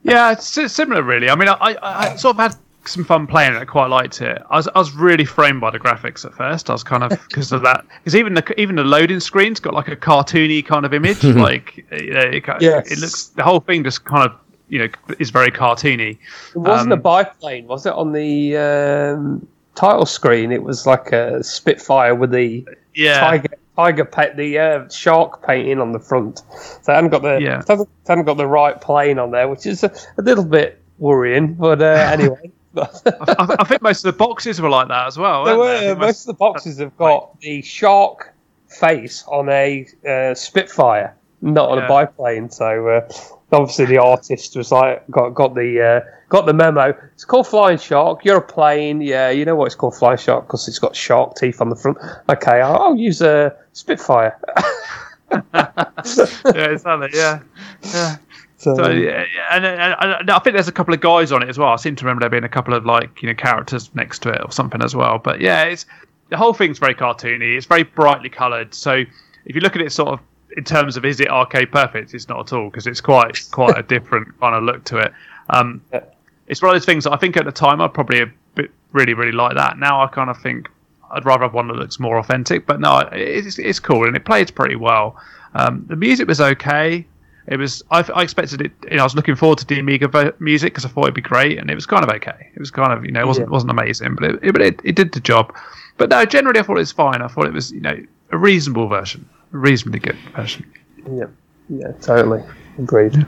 [0.05, 1.28] Yeah, it's similar, really.
[1.30, 1.76] I mean, I, I,
[2.12, 3.59] I sort of had some fun playing it.
[3.59, 4.42] I quite liked it.
[4.50, 6.68] I was, I was really framed by the graphics at first.
[6.68, 7.84] I was kind of because of that.
[7.98, 11.24] Because even the even the loading screen's got like a cartoony kind of image.
[11.24, 12.92] like you know, it, Yes.
[12.92, 14.36] it looks the whole thing just kind of
[14.68, 14.88] you know
[15.18, 16.18] is very cartoony.
[16.55, 17.94] It wasn't Um, a biplane, was it?
[17.94, 23.20] On the um, title screen, it was like a Spitfire with the Yeah.
[23.20, 26.39] tiger tiger pa- the uh, shark painting on the front.
[26.39, 27.62] So they haven't got the Yeah.
[27.66, 31.55] haven't, haven't got the right plane on there, which is a, a little bit worrying.
[31.55, 32.51] But uh, anyway.
[32.77, 35.45] I, I think most of the boxes were like that as well.
[35.45, 35.55] There?
[35.55, 38.33] I were, most of the boxes have got the shark
[38.68, 41.85] face on a uh, Spitfire, not on Yeah.
[41.85, 42.51] a biplane.
[42.51, 43.09] So uh,
[43.53, 46.95] obviously the artist was like got got the uh, got the memo.
[47.12, 48.25] It's called Flying Shark.
[48.25, 49.31] You're a plane, yeah.
[49.31, 51.99] You know what it's called Flying Shark because it's got shark teeth on the front.
[52.29, 54.39] Okay, I'll, I'll use a Spitfire.
[55.53, 57.11] yeah, exactly.
[57.12, 57.41] Yeah,
[57.83, 58.16] yeah.
[58.57, 61.43] so, So yeah, yeah, and, and, and I think there's a couple of guys on
[61.43, 61.68] it as well.
[61.68, 64.31] I seem to remember there being a couple of like you know characters next to
[64.31, 65.18] it or something as well.
[65.18, 65.87] But yeah, it's
[66.31, 67.57] the whole thing's very cartoony.
[67.57, 68.75] It's very brightly coloured.
[68.75, 69.03] So
[69.45, 70.20] if you look at it sort of
[70.57, 73.77] in terms of is it arcade perfect, it's not at all because it's quite quite
[73.77, 75.12] a different kind of look to it.
[75.51, 76.05] Um, Yeah.
[76.47, 78.70] it's one of those things that I think at the time I probably a bit
[78.93, 79.79] really really like that.
[79.79, 80.68] Now I kind of think
[81.15, 82.67] I'd rather have one that looks more authentic.
[82.67, 85.17] But no, it's it's cool and it plays pretty well.
[85.55, 87.07] Um, the music was okay.
[87.47, 87.83] It was.
[87.91, 88.73] I, I expected it.
[88.91, 91.15] You know, I was looking forward to the Amiga vo- music because I thought it'd
[91.15, 92.51] be great, and it was kind of okay.
[92.55, 93.53] It was kind of you know, it wasn't Yeah.
[93.53, 95.55] wasn't amazing, but it, it, but it, it did the job.
[95.99, 97.21] But no, generally I thought it was fine.
[97.23, 97.97] I thought it was you know
[98.31, 100.65] a reasonable version, a reasonably good version.
[101.12, 101.27] yeah,
[101.69, 102.43] yeah, totally
[102.79, 103.27] agreed.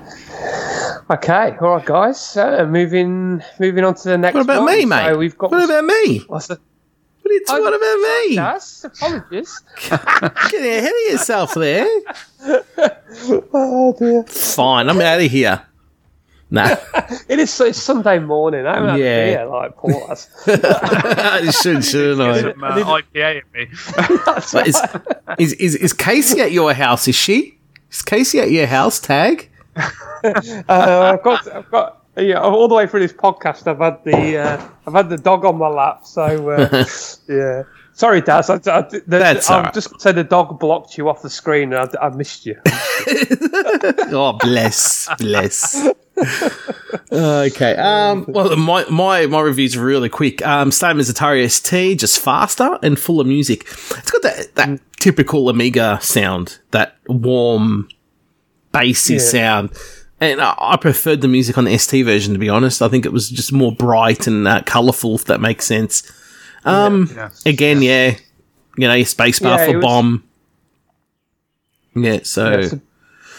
[1.11, 2.37] Okay, all right, guys.
[2.37, 4.35] Uh, moving moving on to the next.
[4.35, 4.75] What about one.
[4.75, 5.17] me, So mate?
[5.17, 6.19] we've got What about me?
[6.27, 6.59] what's the
[7.27, 8.35] What, are you, Oh, what about me?
[8.37, 9.61] Yes, apologies.
[9.89, 11.87] Getting ahead of yourself there.
[13.53, 14.23] oh dear.
[14.25, 15.63] Fine, I'm out of here.
[16.49, 16.77] Nah,
[17.29, 18.65] It is it's Sunday morning.
[18.65, 19.05] I haven't Yeah.
[19.07, 20.29] a beer like Paul has.
[20.47, 22.41] I should, shouldn't I?
[22.43, 23.69] Some uh, IPA in me.
[24.53, 24.81] But is,
[25.41, 27.09] is, is, is Casey at your house?
[27.09, 27.59] Is she?
[27.91, 29.01] Is Casey at your house?
[29.01, 29.51] Tag.
[29.77, 29.91] Uh,
[30.69, 33.67] I've got, I've got, yeah, all the way through this podcast.
[33.67, 36.07] I've had the, uh, I've had the dog on my lap.
[36.07, 36.85] So uh,
[37.29, 37.63] yeah.
[37.93, 38.51] Sorry, Daz.
[38.51, 39.73] I, I, the, That's right.
[39.73, 42.57] just said the dog blocked you off the screen, and I, I missed you.
[44.09, 45.89] Oh, bless, bless.
[47.13, 47.77] okay.
[47.77, 48.25] Um.
[48.29, 50.45] Well, my my my review's really quick.
[50.47, 50.71] Um.
[50.73, 53.63] Same as Atari ST, just faster and full of music.
[53.67, 57.89] It's got that that typical Amiga sound, that warm,
[58.73, 59.21] bassy Yeah.
[59.21, 59.71] sound.
[60.21, 62.81] And I, I preferred the music on the ST version, to be honest.
[62.81, 66.11] I think it was just more bright and uh, colourful, if that makes sense.
[66.65, 67.11] Um.
[67.15, 67.31] Yeah.
[67.45, 68.17] Again, yeah.
[68.79, 70.25] You know, your spacebar Yeah, it for was- bomb.
[71.95, 72.21] Yeah.
[72.23, 72.51] So.
[72.53, 72.81] It's a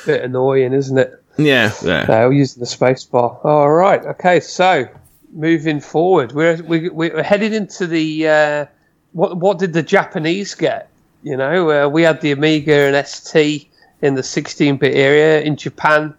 [0.06, 1.24] bit annoying, isn't it?
[1.38, 1.72] yeah.
[1.84, 2.06] Yeah.
[2.08, 3.44] No, using the spacebar.
[3.46, 4.04] All right.
[4.06, 4.40] Okay.
[4.40, 4.88] So
[5.34, 8.66] moving forward, we're we, we're headed into the uh,
[9.14, 10.90] what what did the Japanese get?
[11.24, 13.68] You know, uh, we had the Amiga and ST
[14.02, 15.42] in the 16-bit area.
[15.42, 16.14] In Japan,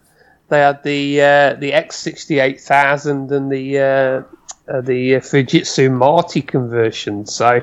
[0.49, 7.26] they had the uh, the X68000 and the uh, uh, the uh, Fujitsu Marty conversion.
[7.26, 7.61] So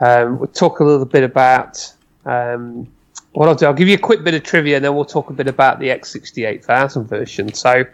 [0.00, 1.92] um, we'll talk a little bit about.
[2.24, 2.88] Um,
[3.32, 5.28] what I'll do, I'll give you a quick bit of trivia, and then we'll talk
[5.28, 7.52] a bit about the X68000 version.
[7.52, 7.84] So,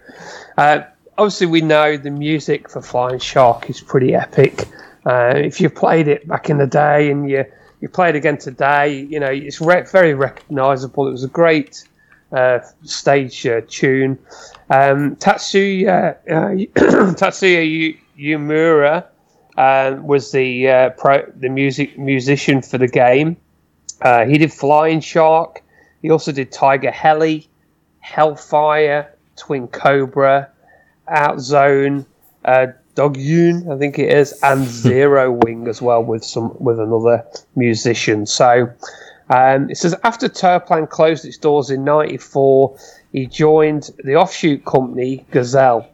[0.57, 0.83] uh,
[1.19, 4.69] obviously, we know the music for Flying Shark is pretty epic.
[5.05, 7.45] If you played it back in the day and you
[7.81, 11.09] you play it again today, you know it's re- very recognisable.
[11.09, 11.83] It was a great
[12.33, 14.19] uh, stage uh, tune.
[14.71, 16.49] Um, Tatsuya uh,
[17.15, 19.05] Tatsuya Yu- Uemura
[19.57, 23.37] uh, was the uh, pro- the music musician for the game.
[24.01, 25.63] Uh, he did Flying Shark.
[26.01, 27.49] He also did Tiger Heli,
[28.01, 30.51] Hellfire, Twin Cobra,
[31.09, 32.05] Outzone,
[32.45, 37.25] uh, Dogyuun, I think it is, and Zero Wing as well with some with another
[37.57, 38.27] musician.
[38.27, 38.71] So
[39.33, 42.77] um, it says after Toaplan closed its doors in '94,
[43.13, 45.89] he joined the offshoot company Gazelle.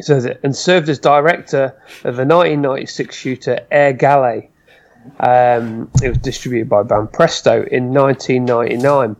[0.00, 1.66] It says and served as director
[2.02, 4.50] of the 1996 shooter Air Gallet.
[5.20, 9.14] Um, it was distributed by Banpresto in 1999.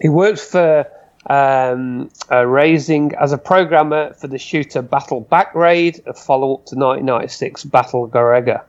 [0.00, 0.86] He worked for
[1.28, 6.76] um, uh, Raizing as a programmer for the shooter Battle Bakraid, a follow up to
[6.76, 8.62] 1996 Battle Garegga.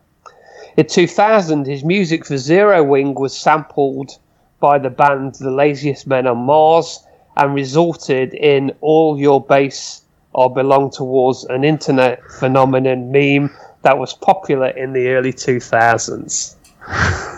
[0.78, 4.12] In 2000, his music for Zero Wing was sampled
[4.60, 7.04] by the band The Laziest Men on Mars
[7.36, 10.04] and resulted in All Your Base
[10.34, 13.50] or Belong Towards an internet phenomenon meme
[13.82, 16.54] that was popular in the early 2000s.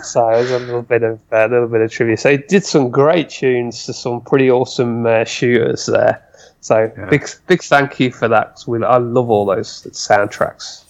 [0.03, 2.17] So there's a little bit of a little bit of trivia.
[2.17, 6.21] So he did some great tunes to some pretty awesome uh, shooters there.
[6.59, 8.55] So big big thank you for that.
[8.55, 10.83] 'cause we, I love all those soundtracks.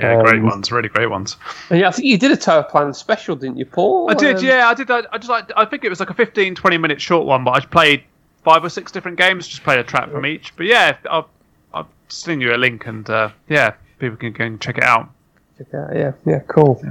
[0.00, 1.36] Yeah, great Um, ones, really great ones.
[1.70, 4.10] Yeah, I think you did a Toaplan special, didn't you, Paul?
[4.10, 4.90] I did, Um, yeah, I did.
[4.90, 5.50] I, I just like.
[5.56, 8.04] I think it was like a 15, 20 minute short one, but I played
[8.44, 9.46] five or six different games.
[9.46, 10.56] Just played a track from each.
[10.56, 11.28] But yeah, I'll,
[11.74, 15.10] I'll send you a link, and uh, yeah, people can, go and check it out.
[15.58, 15.94] check out.
[15.94, 16.82] Yeah, yeah, cool.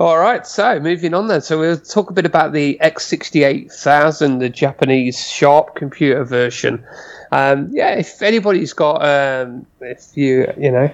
[0.00, 1.40] All right, so moving on then.
[1.40, 6.84] So we'll talk a bit about the X68000, the Japanese Sharp computer version.
[7.32, 10.90] Um, yeah, if anybody's got, um, if you, you know,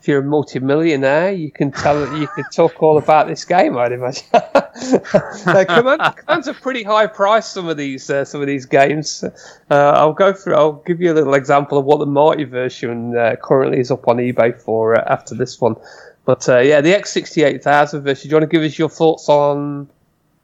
[0.00, 3.76] if you're a multi-millionaire, you can tell you can talk all about this game.
[3.76, 4.24] I'd imagine.
[4.32, 7.46] uh, Command, Command's a pretty high price.
[7.46, 9.22] Some of these, uh, some of these games.
[9.70, 10.54] Uh, I'll go through.
[10.54, 14.08] I'll give you a little example of what the Marty version uh, currently is up
[14.08, 15.76] on eBay for uh, after this one.
[16.24, 18.22] But uh, yeah, the X68000 version.
[18.22, 19.90] Do you want to give us your thoughts on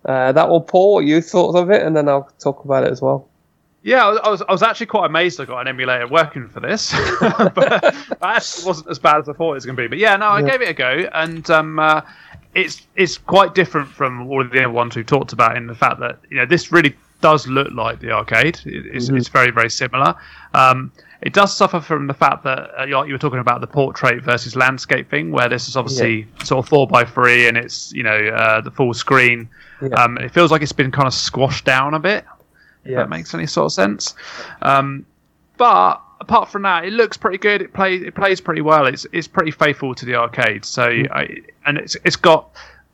[0.05, 0.95] that one, Paul?
[0.95, 3.27] What you thought of it, and then I'll talk about it as well.
[3.87, 6.93] Yeah, I was, I was actually quite amazed I got an emulator working for this,
[7.21, 9.87] but actually wasn't as bad as I thought it was going to be.
[9.87, 10.51] But yeah, no, I yeah.
[10.51, 12.01] gave it a go, and um, uh,
[12.53, 15.75] it's it's quite different from all of the other ones we've talked about in the
[15.77, 18.59] fact that you know this really does look like the arcade.
[18.65, 19.19] It's, mm-hmm.
[19.19, 20.17] it's very very similar.
[20.53, 20.91] Um,
[21.23, 24.57] it does suffer from the fact that uh, you were talking about the portrait versus
[24.57, 26.45] landscape thing, where this is obviously yeah.
[26.45, 29.49] sort of four by three and it's you know uh, the full screen.
[29.81, 29.91] Yeah.
[29.91, 32.25] Um, it feels like it's been kind of squashed down a bit
[32.89, 32.99] yeah.
[32.99, 34.15] that makes any sort of sense.
[34.63, 35.07] Um,
[35.57, 37.63] but apart from that, it looks pretty good.
[37.63, 38.87] It plays it plays pretty well.
[38.87, 40.65] It's it's pretty faithful to the arcade.
[40.65, 41.11] So mm.
[41.11, 42.51] I, and it's it's got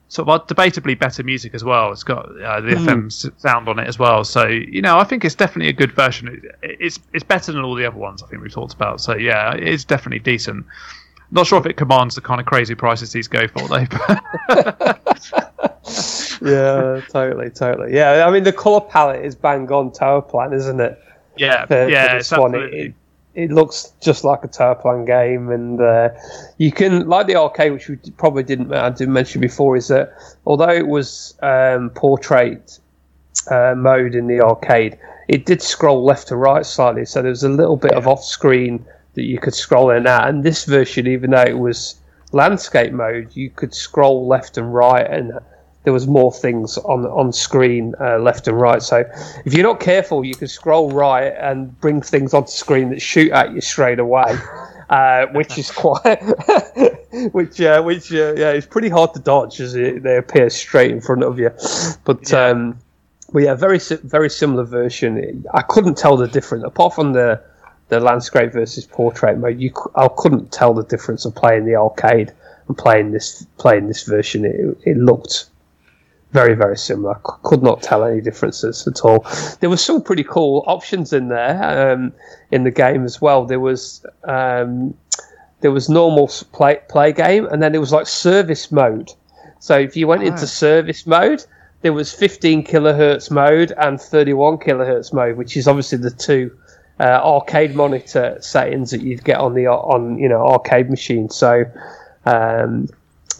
[0.09, 1.90] sort of debatably better music as well.
[1.90, 2.86] It's got uh, the mm.
[2.86, 4.24] FM sound on it as well.
[4.24, 6.28] So you know, I think it's definitely a good version.
[6.28, 9.01] It, it's it's better than all the other ones I think we've talked about.
[9.01, 10.66] So yeah, it's definitely decent.
[11.30, 13.86] Not sure if it commands the kind of crazy prices these go for though.
[16.45, 17.95] yeah, totally, totally.
[17.95, 21.03] Yeah, I mean the color palette is bang on Toaplan, isn't it?
[21.36, 22.55] Yeah, for, yeah, for.
[22.55, 22.95] It, it,
[23.34, 26.11] it, looks just like a Toaplan game, and uh,
[26.59, 30.12] you can like the arcade, which we probably didn't I didn't mention before, is that
[30.45, 32.78] although it was um, portrait
[33.51, 37.45] uh, mode in the arcade, it did scroll left to right slightly, so there was
[37.45, 37.99] a little bit yeah.
[37.99, 38.84] of off screen
[39.14, 40.28] that you could scroll in out.
[40.28, 41.97] And this version, even though it was
[42.32, 45.32] landscape mode, you could scroll left and right, and
[45.85, 48.83] there was more things on on screen uh, left and right.
[48.83, 49.05] So
[49.45, 53.33] if you're not careful, you can scroll right and bring things onto screen that shoot
[53.33, 54.37] at you straight away.
[54.91, 56.03] Uh, which is quite,
[57.33, 60.91] which uh, which uh, yeah, it's pretty hard to dodge as it, they appear straight
[60.91, 61.49] in front of you.
[62.05, 62.49] But yeah.
[62.49, 62.78] um,
[63.33, 65.47] yeah, very very similar version.
[65.55, 67.43] I couldn't tell the difference apart from the
[67.89, 72.33] the landscape versus portrait mode, you I couldn't tell the difference of playing the arcade
[72.68, 74.45] and playing this playing this version.
[74.45, 75.47] It, it looked
[76.33, 77.14] very very similar.
[77.26, 79.26] C- could not tell any differences at all.
[79.61, 82.12] There were some pretty cool options in there um,
[82.51, 83.45] in the game as well.
[83.45, 84.95] There was um,
[85.61, 89.12] there was normal play play game, and then there was like service mode.
[89.61, 90.26] So if you went oh.
[90.26, 91.45] into service mode,
[91.83, 96.51] there was 15 kilohertz mode and 31 kilohertz mode, which is obviously the two
[96.99, 101.28] uh, arcade monitor settings that you'd get on the on you know arcade machine.
[101.28, 101.64] So
[102.24, 102.89] um,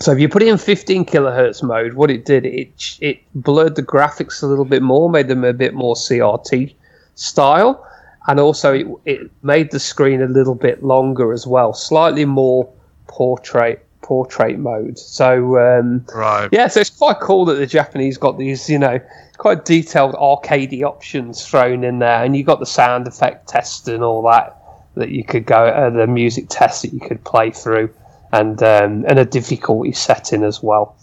[0.03, 3.77] so if you put it in 15 kilohertz mode, what it did it it blurred
[3.77, 6.75] the graphics a little bit more, made them a bit more CRT
[7.15, 7.87] style,
[8.27, 12.71] and also it, it made the screen a little bit longer as well, slightly more
[13.07, 14.99] portrait portrait mode.
[14.99, 19.01] So um, right, yeah, so it's quite cool that the Japanese got these, you know,
[19.39, 24.03] quite detailed arcadey options thrown in there, and you got the sound effect test and
[24.03, 24.59] all that
[24.95, 27.89] that you could go, uh, the music test that you could play through,
[28.33, 30.97] and um, and a difficulty setting as well.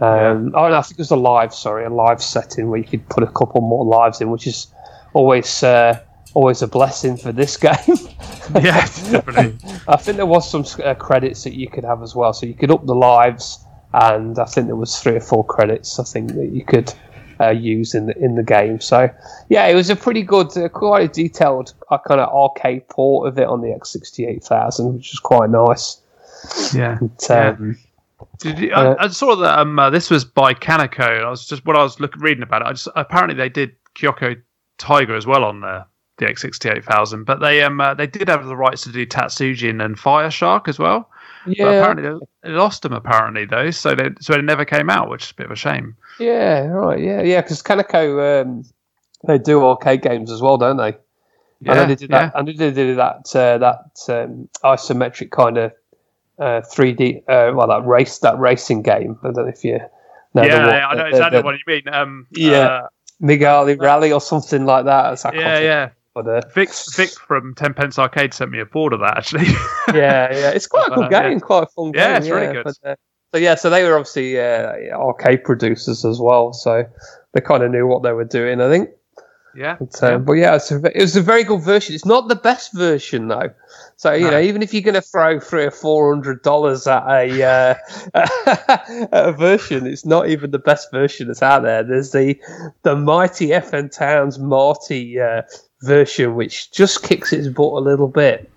[0.00, 0.60] Um, yeah.
[0.60, 3.08] Oh, no, I think it was a live, sorry, a live setting where you could
[3.08, 4.66] put a couple more lives in, which is
[5.12, 5.62] always.
[5.62, 6.00] Uh,
[6.34, 7.72] always a blessing for this game.
[8.54, 9.56] yeah, definitely.
[9.88, 12.54] I think there was some uh, credits that you could have as well, so you
[12.54, 15.98] could up the lives, and I think there was three or four credits.
[15.98, 16.92] I think that you could
[17.40, 18.80] uh, use in the in the game.
[18.80, 19.08] So
[19.48, 23.28] yeah, it was a pretty good, uh, quite a detailed uh, kind of arcade port
[23.28, 26.00] of it on the X68000, which was quite nice.
[26.74, 26.98] Yeah.
[27.00, 27.78] And, um,
[28.38, 31.24] Did you, I, uh, I, saw that um, uh, this was by Kaneko.
[31.24, 32.68] I was just what I was looking reading about it.
[32.68, 34.40] I just apparently they did Kyoko
[34.78, 35.86] Tiger as well on there
[36.18, 39.98] the X68000, but they um uh, they did have the rights to do Tatsujin and
[39.98, 41.10] Fire Shark as well.
[41.46, 41.64] Yeah.
[41.64, 45.24] But apparently they lost them apparently though, so they so it never came out, which
[45.24, 45.96] is a bit of a shame.
[46.20, 47.00] Yeah, right.
[47.00, 48.64] Yeah, yeah, because Kaneko um,
[49.26, 50.96] they do arcade games as well, don't they?
[51.60, 52.32] Yeah, know they did that.
[52.34, 52.42] Yeah.
[52.42, 55.72] Know they did that uh, that um, isometric kind of
[56.38, 57.18] uh, 3D.
[57.28, 59.18] Uh, well, that race that racing game.
[59.22, 59.78] I don't know if you.
[60.34, 61.88] Know yeah, the, I know exactly the, what you mean.
[61.88, 62.88] Um, yeah, uh,
[63.22, 65.20] Migari Rally or something like that.
[65.32, 65.90] yeah, yeah.
[66.14, 69.46] But, uh, Vic, Vic from Tenpence Arcade sent me a board of that actually.
[69.88, 71.38] yeah, yeah, it's quite a cool uh, game, yeah.
[71.40, 72.02] quite a fun game.
[72.02, 72.64] Yeah, it's really good.
[72.64, 72.94] But, uh,
[73.32, 76.84] so yeah, so they were obviously uh, arcade producers as well, so
[77.32, 78.60] they kind of knew what they were doing.
[78.60, 78.90] I think.
[79.56, 79.76] Yeah.
[79.78, 81.94] But, uh, but yeah, it's a, it was a very good version.
[81.94, 83.50] It's not the best version though.
[83.96, 84.30] So you No.
[84.32, 87.74] know, even if you're going to throw three or four hundred dollars at a uh,
[88.14, 91.82] at a version, it's not even the best version that's out there.
[91.82, 92.38] There's the
[92.82, 95.42] the mighty FM Towns Marty uh,
[95.82, 98.50] version, which just kicks its butt a little bit.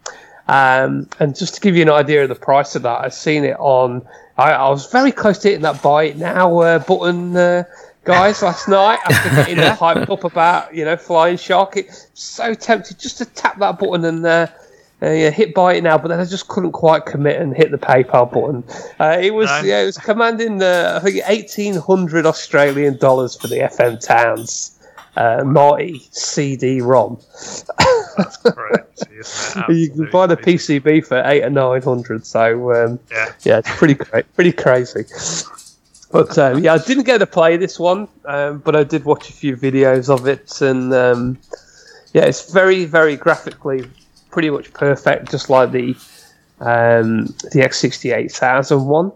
[0.50, 3.44] Um, and just to give you an idea of the price of that, I've seen
[3.44, 4.08] it on.
[4.38, 7.64] I, I was very close to hitting that buy it now uh, button, uh,
[8.08, 11.78] guys, last night after getting hyped up about you know Flying Shark.
[11.78, 14.26] It so tempted just to tap that button and.
[14.26, 14.48] Uh,
[15.00, 17.70] uh, yeah, hit buy it now, but then I just couldn't quite commit and hit
[17.70, 18.64] the PayPal button.
[19.00, 19.62] Uh, it was No.
[19.62, 24.80] yeah, it was commanding the I think eighteen hundred Australian dollars for the FM Towns
[25.16, 27.20] uh, Marty CD-ROM.
[27.78, 29.70] Crazy, isn't it?
[29.76, 30.36] You can buy the.
[30.38, 32.26] PCB for eight or nine hundred.
[32.26, 33.32] So um, Yeah.
[33.44, 35.06] yeah, it's pretty great, pretty crazy.
[36.12, 39.30] But um, yeah, I didn't get to play this one, um, but I did watch
[39.30, 41.38] a few videos of it, and um,
[42.14, 43.86] yeah, it's very, very graphically
[44.32, 45.96] pretty much perfect, just like the
[46.60, 49.12] um, the X68000 one.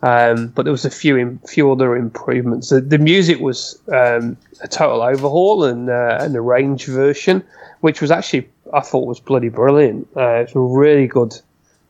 [0.00, 2.68] Um, but there was a few in, few other improvements.
[2.68, 7.42] The, the music was um, a total overhaul and uh, an arranged version,
[7.80, 10.06] which was actually I thought was bloody brilliant.
[10.16, 11.34] Uh, it's a really good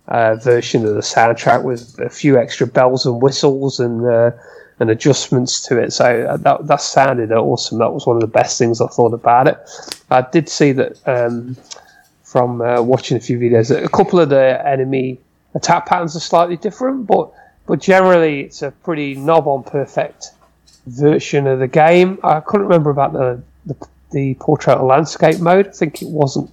[0.09, 4.31] uh, version of the soundtrack with a few extra bells and whistles and uh,
[4.81, 5.93] and adjustments to it.
[5.93, 7.79] So uh, that that sounded awesome.
[7.79, 9.59] That was one of the best things I thought about it.
[10.11, 11.57] I did see that um,
[12.23, 13.71] from uh, watching a few videos.
[13.71, 15.19] A couple of the enemy
[15.55, 17.31] attack patterns are slightly different, but
[17.67, 20.31] but generally it's a pretty knob on perfect
[20.87, 22.19] version of the game.
[22.25, 25.69] I couldn't remember about the the, the portrait landscape mode.
[25.69, 26.51] I think it wasn't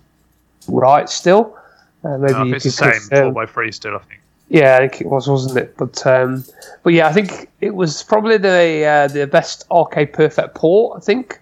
[0.68, 1.58] right still.
[2.06, 4.22] Uh, maybe No, you it's the same four by three still, I think.
[4.49, 5.76] Yeah, I think it was, wasn't it?
[5.76, 6.43] But um,
[6.84, 10.97] but yeah, I think it was probably the uh, the best arcade perfect port.
[10.97, 11.39] I think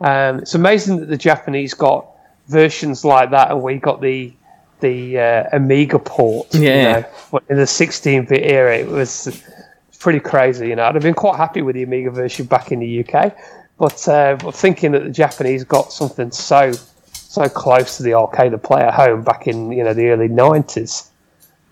[0.00, 2.06] um, it's amazing that the Japanese got
[2.46, 4.32] versions like that, and we got the
[4.80, 6.54] the uh, Amiga port.
[6.54, 6.92] you Yeah.
[7.00, 7.04] know.
[7.32, 9.42] But in the 16-bit era, it was
[9.98, 10.68] pretty crazy.
[10.68, 13.34] You know, I'd have been quite happy with the Amiga version back in the UK,
[13.78, 16.72] but uh, but thinking that the Japanese got something so
[17.34, 20.28] so close to the arcade to play at home back in you know the early
[20.28, 21.08] 90s.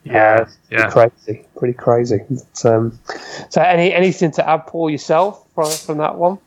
[0.05, 0.91] Yeah, Pretty yeah.
[0.91, 2.21] crazy, pretty crazy.
[2.29, 2.99] But, um,
[3.51, 6.39] so, any anything to add, Paul, yourself from, from that one?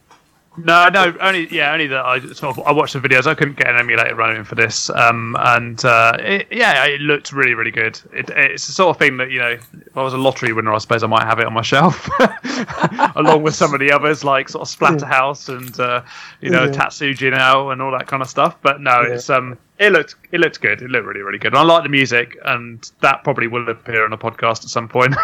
[0.58, 3.28] No, no, only yeah, only that I sort of I watched the videos.
[3.28, 7.32] I couldn't get an emulator running for this, um, and uh, it, yeah, it looked
[7.34, 7.99] really, really good.
[8.14, 10.74] It, it's the sort of thing that you know, if I was a lottery winner,
[10.74, 12.10] I suppose I might have it on my shelf,
[13.16, 16.01] along with some of the others like sort of Splatterhouse and uh,
[16.41, 16.72] you know Yeah.
[16.72, 18.56] Tatsuji now and all that kind of stuff.
[18.62, 19.16] But no, Yeah.
[19.16, 20.82] it's um, it looked it looked good.
[20.82, 21.53] It looked really, really good.
[21.53, 24.88] And I like the music, and that probably will appear on a podcast at some
[24.88, 25.16] point.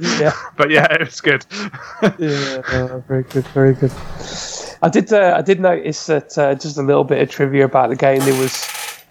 [0.00, 0.32] Yeah.
[0.56, 1.44] but yeah, it was good.
[2.18, 3.90] Yeah, uh, very good, very good.
[4.82, 5.12] I did.
[5.12, 8.20] Uh, I did notice that uh, just a little bit of trivia about the game.
[8.20, 8.68] There was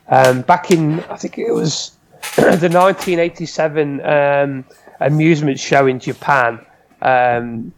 [0.10, 1.92] um, back in, I think it was
[2.36, 4.66] the 1987 um,
[5.00, 6.66] amusement show in Japan.
[7.02, 7.74] Um,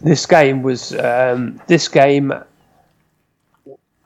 [0.00, 2.32] this game was um, this game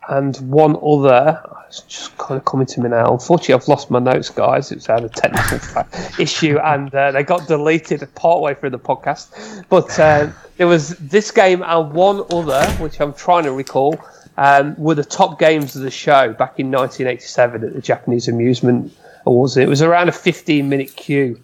[0.09, 1.43] and one other.
[1.69, 3.13] It's just kind of coming to me now.
[3.13, 4.73] Unfortunately, I've lost my notes, guys.
[4.73, 5.85] It's had a technical
[6.19, 9.67] issue, and uh, they got deleted partway through the podcast.
[9.69, 14.01] But uh, there was this game and one other, which I'm trying to recall,
[14.39, 18.93] um, were the top games of the show back in 1987 at the Japanese Amusement
[19.27, 19.59] Awards.
[19.59, 21.39] It was around a 15 minute queue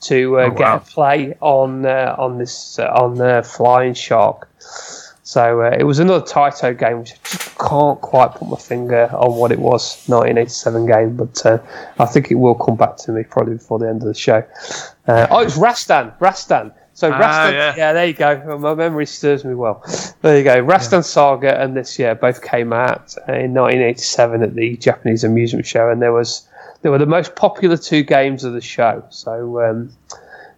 [0.00, 4.48] to uh, Oh, get a play on uh, on this uh, on uh, Flying Shark.
[5.28, 9.10] So uh, it was another Taito game, which I just can't quite put my finger
[9.12, 10.02] on what it was.
[10.06, 11.58] 1987 game, but uh,
[11.98, 14.42] I think it will come back to me probably before the end of the show.
[15.06, 16.72] Uh, oh, it's Rastan, Rastan.
[16.94, 17.74] So Ah, Rastan, yeah.
[17.76, 17.92] yeah.
[17.92, 18.56] there you go.
[18.58, 19.84] My memory serves me well.
[20.22, 20.64] There you go.
[20.64, 25.66] Rastan Saga and this year both came out uh, in 1987 at the Japanese amusement
[25.66, 26.48] show, and there was
[26.80, 29.04] they were the most popular two games of the show.
[29.10, 29.90] So um,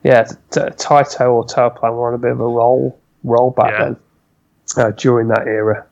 [0.05, 3.85] yeah, Taito or Toaplan were on a bit of a roll roll back Yeah.
[3.87, 3.97] then
[4.77, 5.87] uh, during that era.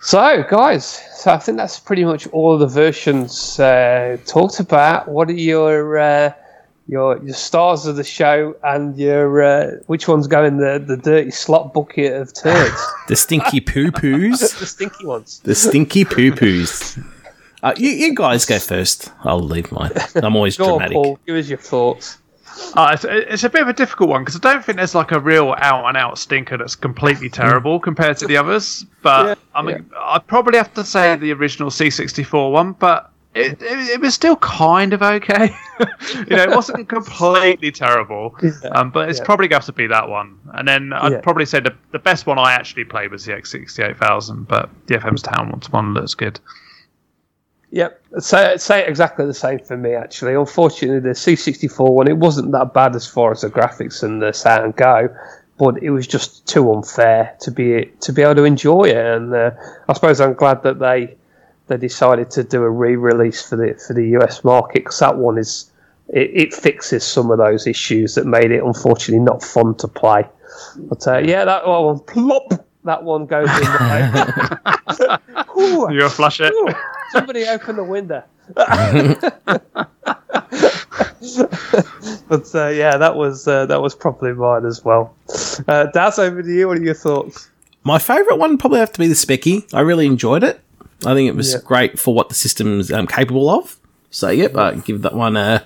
[0.00, 0.84] So, guys,
[1.14, 5.08] so I think that's pretty much all of the versions uh, talked about.
[5.08, 6.32] What are your uh,
[6.88, 11.30] your your stars of the show and your uh, which one's going the the dirty
[11.30, 12.80] slot bucket of turds?
[13.08, 14.38] The stinky poo poos.
[14.58, 15.40] the stinky ones.
[15.40, 17.02] The stinky poo poos.
[17.62, 19.10] Uh, you, you guys go first.
[19.24, 19.92] I'll leave mine.
[20.14, 20.94] I'm always Go on, dramatic.
[20.94, 21.18] Paul.
[21.26, 22.18] Give us your thoughts.
[22.74, 25.12] Uh, it's, it's a bit of a difficult one because I don't think there's like
[25.12, 28.84] a real out and out stinker that's completely terrible compared to the others.
[29.02, 32.72] But Yeah, I mean, I'd probably have to say the original C64 one.
[32.72, 35.50] But it, it, it was still kind of okay.
[35.80, 38.34] you know, it wasn't completely terrible,
[38.72, 39.24] um, but it's yeah.
[39.24, 40.38] probably going to be that one.
[40.54, 41.20] And then I'd Yeah.
[41.20, 45.22] probably say the, the best one I actually played was the X68000, but the FM
[45.22, 46.40] Towns one's one looks good.
[47.70, 49.94] Yep, say, say exactly the same for me.
[49.94, 54.22] Actually, unfortunately, the C64 one it wasn't that bad as far as the graphics and
[54.22, 55.14] the sound go,
[55.58, 58.96] but it was just too unfair to be to be able to enjoy it.
[58.96, 59.50] And uh,
[59.86, 61.16] I suppose I'm glad that they
[61.66, 65.36] they decided to do a re-release for the for the US market because that one
[65.36, 65.70] is
[66.08, 70.26] it, it fixes some of those issues that made it unfortunately not fun to play.
[70.76, 72.64] But uh, yeah, that one plop.
[72.84, 73.54] That one goes in.
[73.60, 75.20] The
[75.58, 75.80] Ooh.
[75.90, 76.52] You're gonna flush it.
[76.54, 76.68] Ooh,
[77.12, 78.22] somebody open the window.
[82.28, 85.14] but uh, yeah, that was uh, that was probably mine as well.
[85.66, 86.68] Uh, Daz, over to you.
[86.68, 87.50] What are your thoughts?
[87.84, 89.72] My favourite one probably have to be the Speccy.
[89.74, 90.60] I really enjoyed it.
[91.06, 91.60] I think it was Yeah.
[91.64, 93.78] great for what the system's um, capable of.
[94.10, 95.64] So, yep, I give that one a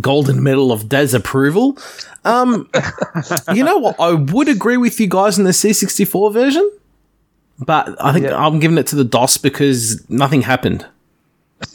[0.00, 1.76] golden medal of Des approval.
[2.24, 2.68] Um,
[3.54, 3.98] you know what?
[4.00, 6.70] I would agree with you guys in the C64 version,
[7.58, 8.36] but I think Yeah.
[8.44, 10.86] I'm giving it to the DOS because nothing happened.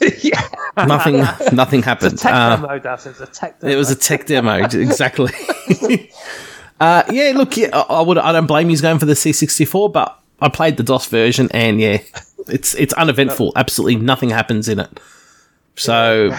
[0.22, 0.40] yeah,
[0.78, 1.16] Nothing,
[1.52, 2.18] nothing happened.
[2.18, 2.74] tech Uh, demo.
[2.94, 3.72] It's a tech demo.
[3.72, 5.30] it was a tech demo, exactly.
[6.80, 8.16] uh, yeah, look, yeah, I I would.
[8.18, 11.80] I don't blame you going for the C64, but I played the DOS version, and
[11.80, 11.98] yeah,
[12.48, 13.52] it's it's uneventful.
[13.56, 15.00] Absolutely nothing happens in it.
[15.76, 16.30] So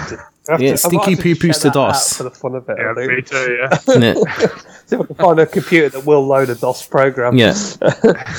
[0.50, 2.18] yeah, to- I might stinky have to poo-poos to DOS.
[2.18, 2.78] for the fun of it.
[2.80, 3.58] Yeah, me too.
[3.60, 3.80] Yeah.
[4.00, 4.14] yeah,
[4.86, 7.38] See if I can find a computer that will load a DOS program.
[7.38, 7.54] yeah.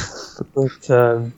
[0.55, 1.33] But um,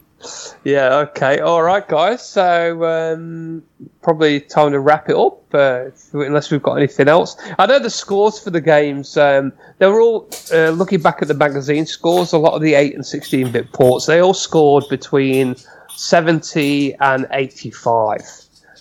[0.65, 2.27] yeah, okay, all right, guys.
[2.27, 3.62] So um,
[4.03, 7.36] probably time to wrap it up, uh, if- unless we've got anything else.
[7.59, 9.16] I know the scores for the games.
[9.16, 12.32] Um, they were all uh, looking back at the magazine scores.
[12.32, 15.55] A lot of the eight and sixteen bit ports, they all scored between
[15.95, 18.23] seventy and eighty-five.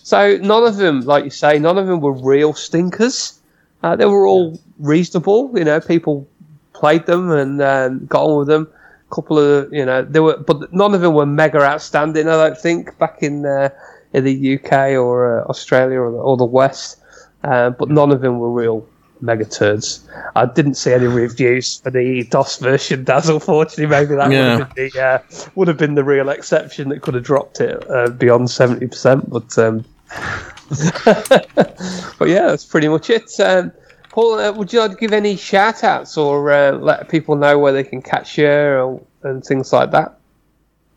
[0.08, 3.38] So none of them, like you say, none of them were real stinkers.
[3.84, 5.52] Uh, they were all reasonable.
[5.54, 6.26] You know, people
[6.72, 8.70] played them and um, got on with them.
[9.12, 12.30] A couple of, you know, there were, but none of them were mega outstanding.
[12.30, 13.68] I don't think back in uh,
[14.14, 17.02] in the UK or uh, Australia or the, or the West.
[17.44, 18.88] Uh, but none of them were real
[19.20, 20.08] mega turds.
[20.38, 23.04] I didn't see any reviews for the DOS version.
[23.04, 24.56] Daz, unfortunately, maybe that Yeah.
[24.56, 27.60] would have been the uh, would have been the real exception that could have dropped
[27.60, 29.30] it uh, beyond seventy percent.
[29.30, 29.84] But um,
[32.20, 33.32] but yeah, that's pretty much it.
[33.40, 33.72] Um,
[34.10, 37.60] Paul, uh, would you like to give any shout outs or uh, let people know
[37.60, 40.18] where they can catch you or, and things like that?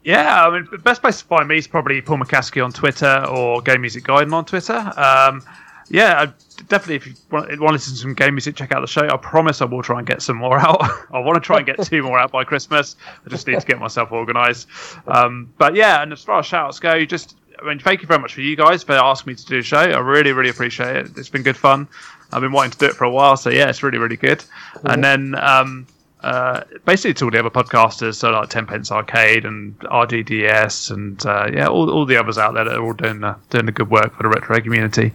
[0.03, 3.24] Yeah, I mean, the best place to find me is probably Paul McCaskey on Twitter
[3.28, 4.93] or Game Music Guiden on Twitter.
[4.97, 5.43] Um,
[5.91, 6.31] yeah,
[6.69, 6.97] definitely.
[6.97, 9.09] If you want, want to listen to some game music, check out the show.
[9.09, 10.81] I promise I will try and get some more out.
[11.12, 12.97] I want to try and get two more out by Christmas.
[13.27, 14.69] I just need to get myself organised.
[15.07, 18.07] Um, but yeah, and as far as shout outs go, just I mean, thank you
[18.07, 19.78] very much for you guys for asking me to do the show.
[19.78, 21.19] I really, really appreciate it.
[21.19, 21.89] It's been good fun.
[22.32, 24.43] I've been wanting to do it for a while, so yeah, it's really, really good.
[24.85, 25.87] And then um,
[26.23, 31.24] uh, basically to all the other podcasters, so like Ten Pence Arcade and RDDS, and
[31.27, 33.73] uh, yeah, all, all the others out there that are all doing uh, doing the
[33.73, 35.12] good work for the retro community.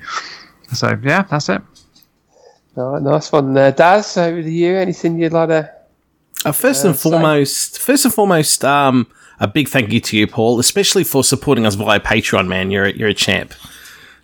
[0.74, 1.62] So yeah, that's it.
[2.76, 3.54] All right, nice one.
[3.54, 4.76] there, Daz, over to you.
[4.76, 5.72] Anything you'd like to.
[6.44, 9.08] Uh, first and so- foremost, first and foremost, um,
[9.40, 12.48] a big thank you to you, Paul, especially for supporting us via Patreon.
[12.48, 13.54] Man, you're a, you're a champ.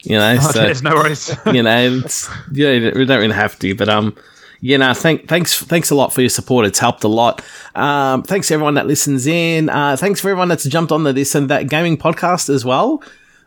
[0.03, 1.35] You know, so no worries.
[1.53, 4.15] you know, it's, yeah, we don't really have to, but um,
[4.59, 6.65] you know, thank, thanks, thanks a lot for your support.
[6.65, 7.43] It's helped a lot.
[7.75, 9.69] Um, thanks to everyone that listens in.
[9.69, 13.03] Uh, thanks for everyone that's jumped on the this and that gaming podcast as well.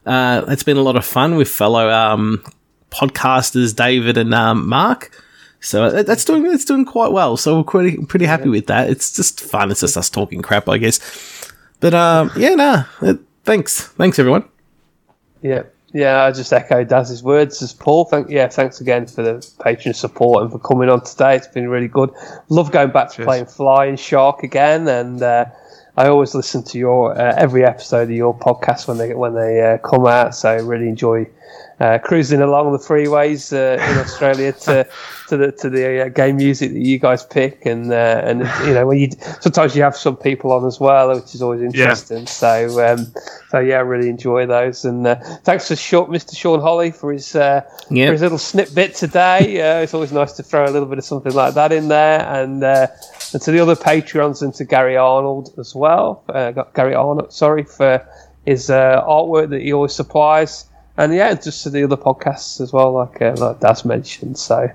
[0.06, 2.44] Uh, it's been a lot of fun with fellow um
[2.90, 5.10] podcasters, David and um, Mark.
[5.60, 7.36] So that- that's doing that's doing quite well.
[7.36, 8.90] So we're pretty pretty happy with that.
[8.90, 9.70] It's just fun.
[9.70, 11.00] It's just us talking crap, I guess.
[11.84, 12.84] But um, yeah, nah.
[13.02, 13.12] uh,
[13.44, 14.48] Thanks, thanks everyone.
[15.42, 15.64] Yeah.
[15.92, 18.06] Yeah, I just echo Daz's words as Paul.
[18.06, 21.36] Thank yeah, thanks again for the patron support and for coming on today.
[21.36, 22.08] It's been really good.
[22.48, 23.26] Love going back to Cheers.
[23.26, 25.44] playing Flying Shark again, and uh,
[25.96, 29.62] I always listen to your uh, every episode of your podcast when they when they
[29.62, 30.34] uh, come out.
[30.34, 31.28] So I really enjoy
[31.78, 34.88] uh, cruising along the freeways uh, in Australia to
[35.28, 38.74] to the to the uh, game music that you guys pick, and uh, and you
[38.74, 39.10] know when you
[39.40, 42.26] sometimes you have some people on as well, which is always interesting.
[42.26, 43.06] So um,
[43.50, 45.14] so yeah, I really enjoy those, and uh,
[45.44, 46.36] thanks to short Mr.
[46.36, 47.60] Sean Holly for his uh,
[47.90, 48.08] Yep.
[48.08, 49.60] for his little snippet today.
[49.60, 52.20] Uh, it's always nice to throw a little bit of something like that in there,
[52.20, 52.86] and uh,
[53.34, 56.22] and to the other patrons and to Gary Arnold as well.
[56.28, 58.06] Uh, got Gary Arnold, sorry for
[58.46, 60.66] his uh, artwork that he always supplies,
[60.96, 64.38] and yeah, just to the other podcasts as well, like uh, like Daz mentioned.
[64.38, 64.70] So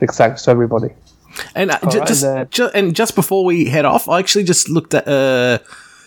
[0.00, 0.90] big thanks to everybody.
[1.54, 4.18] And uh, ju- right, just and, uh, ju- and just before we head off, I
[4.18, 5.58] actually just looked at uh,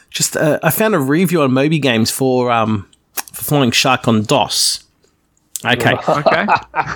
[0.10, 4.24] just uh, I found a review on Moby Games for um for Flying Shark on
[4.24, 4.84] DOS.
[5.64, 5.94] Okay.
[5.94, 6.46] Okay.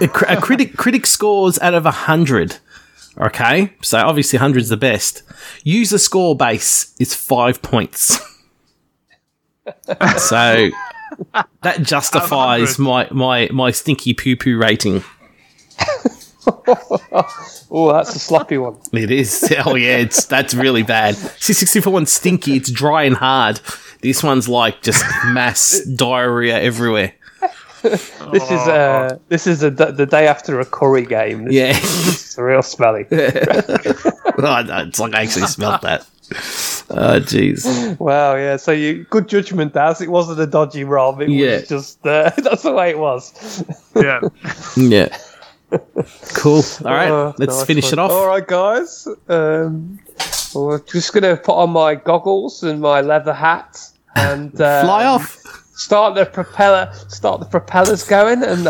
[0.01, 2.57] a, cr- a critic critic scores out of a 100.
[3.17, 3.73] Okay.
[3.81, 5.23] So obviously 100 is the best.
[5.63, 8.19] User score base is 5 points.
[10.17, 10.69] so
[11.63, 15.03] that justifies my, my, my stinky poo poo rating.
[17.71, 18.77] Oh, that's a sloppy one.
[18.93, 19.53] It is.
[19.65, 21.15] Oh yeah, it's that's really bad.
[21.15, 22.55] C64 one's stinky.
[22.55, 23.59] It's dry and hard.
[24.01, 27.13] This one's like just mass diarrhea everywhere.
[28.31, 31.45] This is uh, this is a, the day after a curry game.
[31.45, 31.69] This Yeah.
[31.71, 33.05] is real smelly.
[33.11, 36.05] oh, no, it's like I actually smelled that.
[36.89, 37.99] Oh jeez.
[37.99, 38.57] Wow, yeah.
[38.57, 40.01] So you good judgment, Daz.
[40.01, 41.21] It wasn't a dodgy rob.
[41.21, 41.57] It Yeah.
[41.59, 43.63] was just uh, that's the way it was.
[43.95, 44.21] Yeah.
[44.75, 45.15] Yeah.
[46.33, 46.63] Cool.
[46.85, 47.93] All right, Uh, let's nice finish one.
[47.93, 48.11] it off.
[48.11, 49.07] All right, guys.
[49.27, 49.99] Um,
[50.53, 53.77] we're just gonna put on my goggles and my leather hat
[54.15, 55.37] and uh, Fly off.
[55.75, 56.91] Start the propeller.
[57.07, 58.67] Start the propellers going and.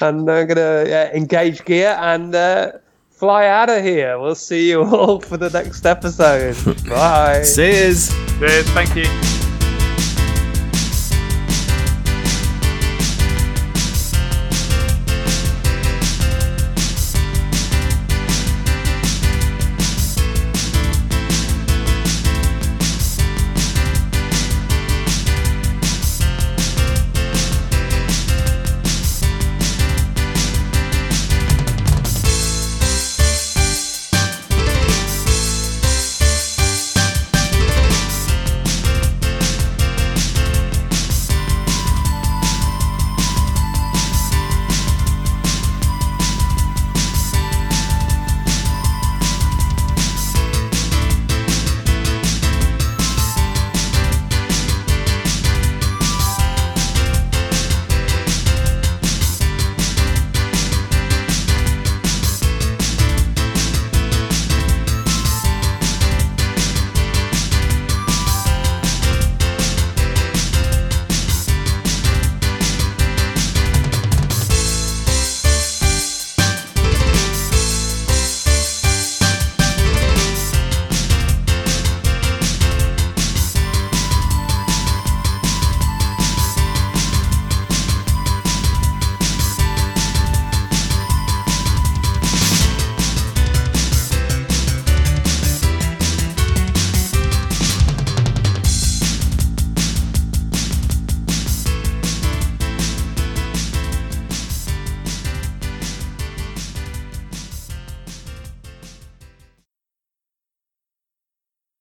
[0.00, 2.72] And I'm gonna yeah, engage gear and uh,
[3.10, 4.18] fly out of here.
[4.18, 6.56] We'll see you all for the next episode.
[6.88, 7.42] Bye.
[7.42, 8.12] Says.
[8.38, 8.68] Cheers.
[8.70, 9.31] Thank you.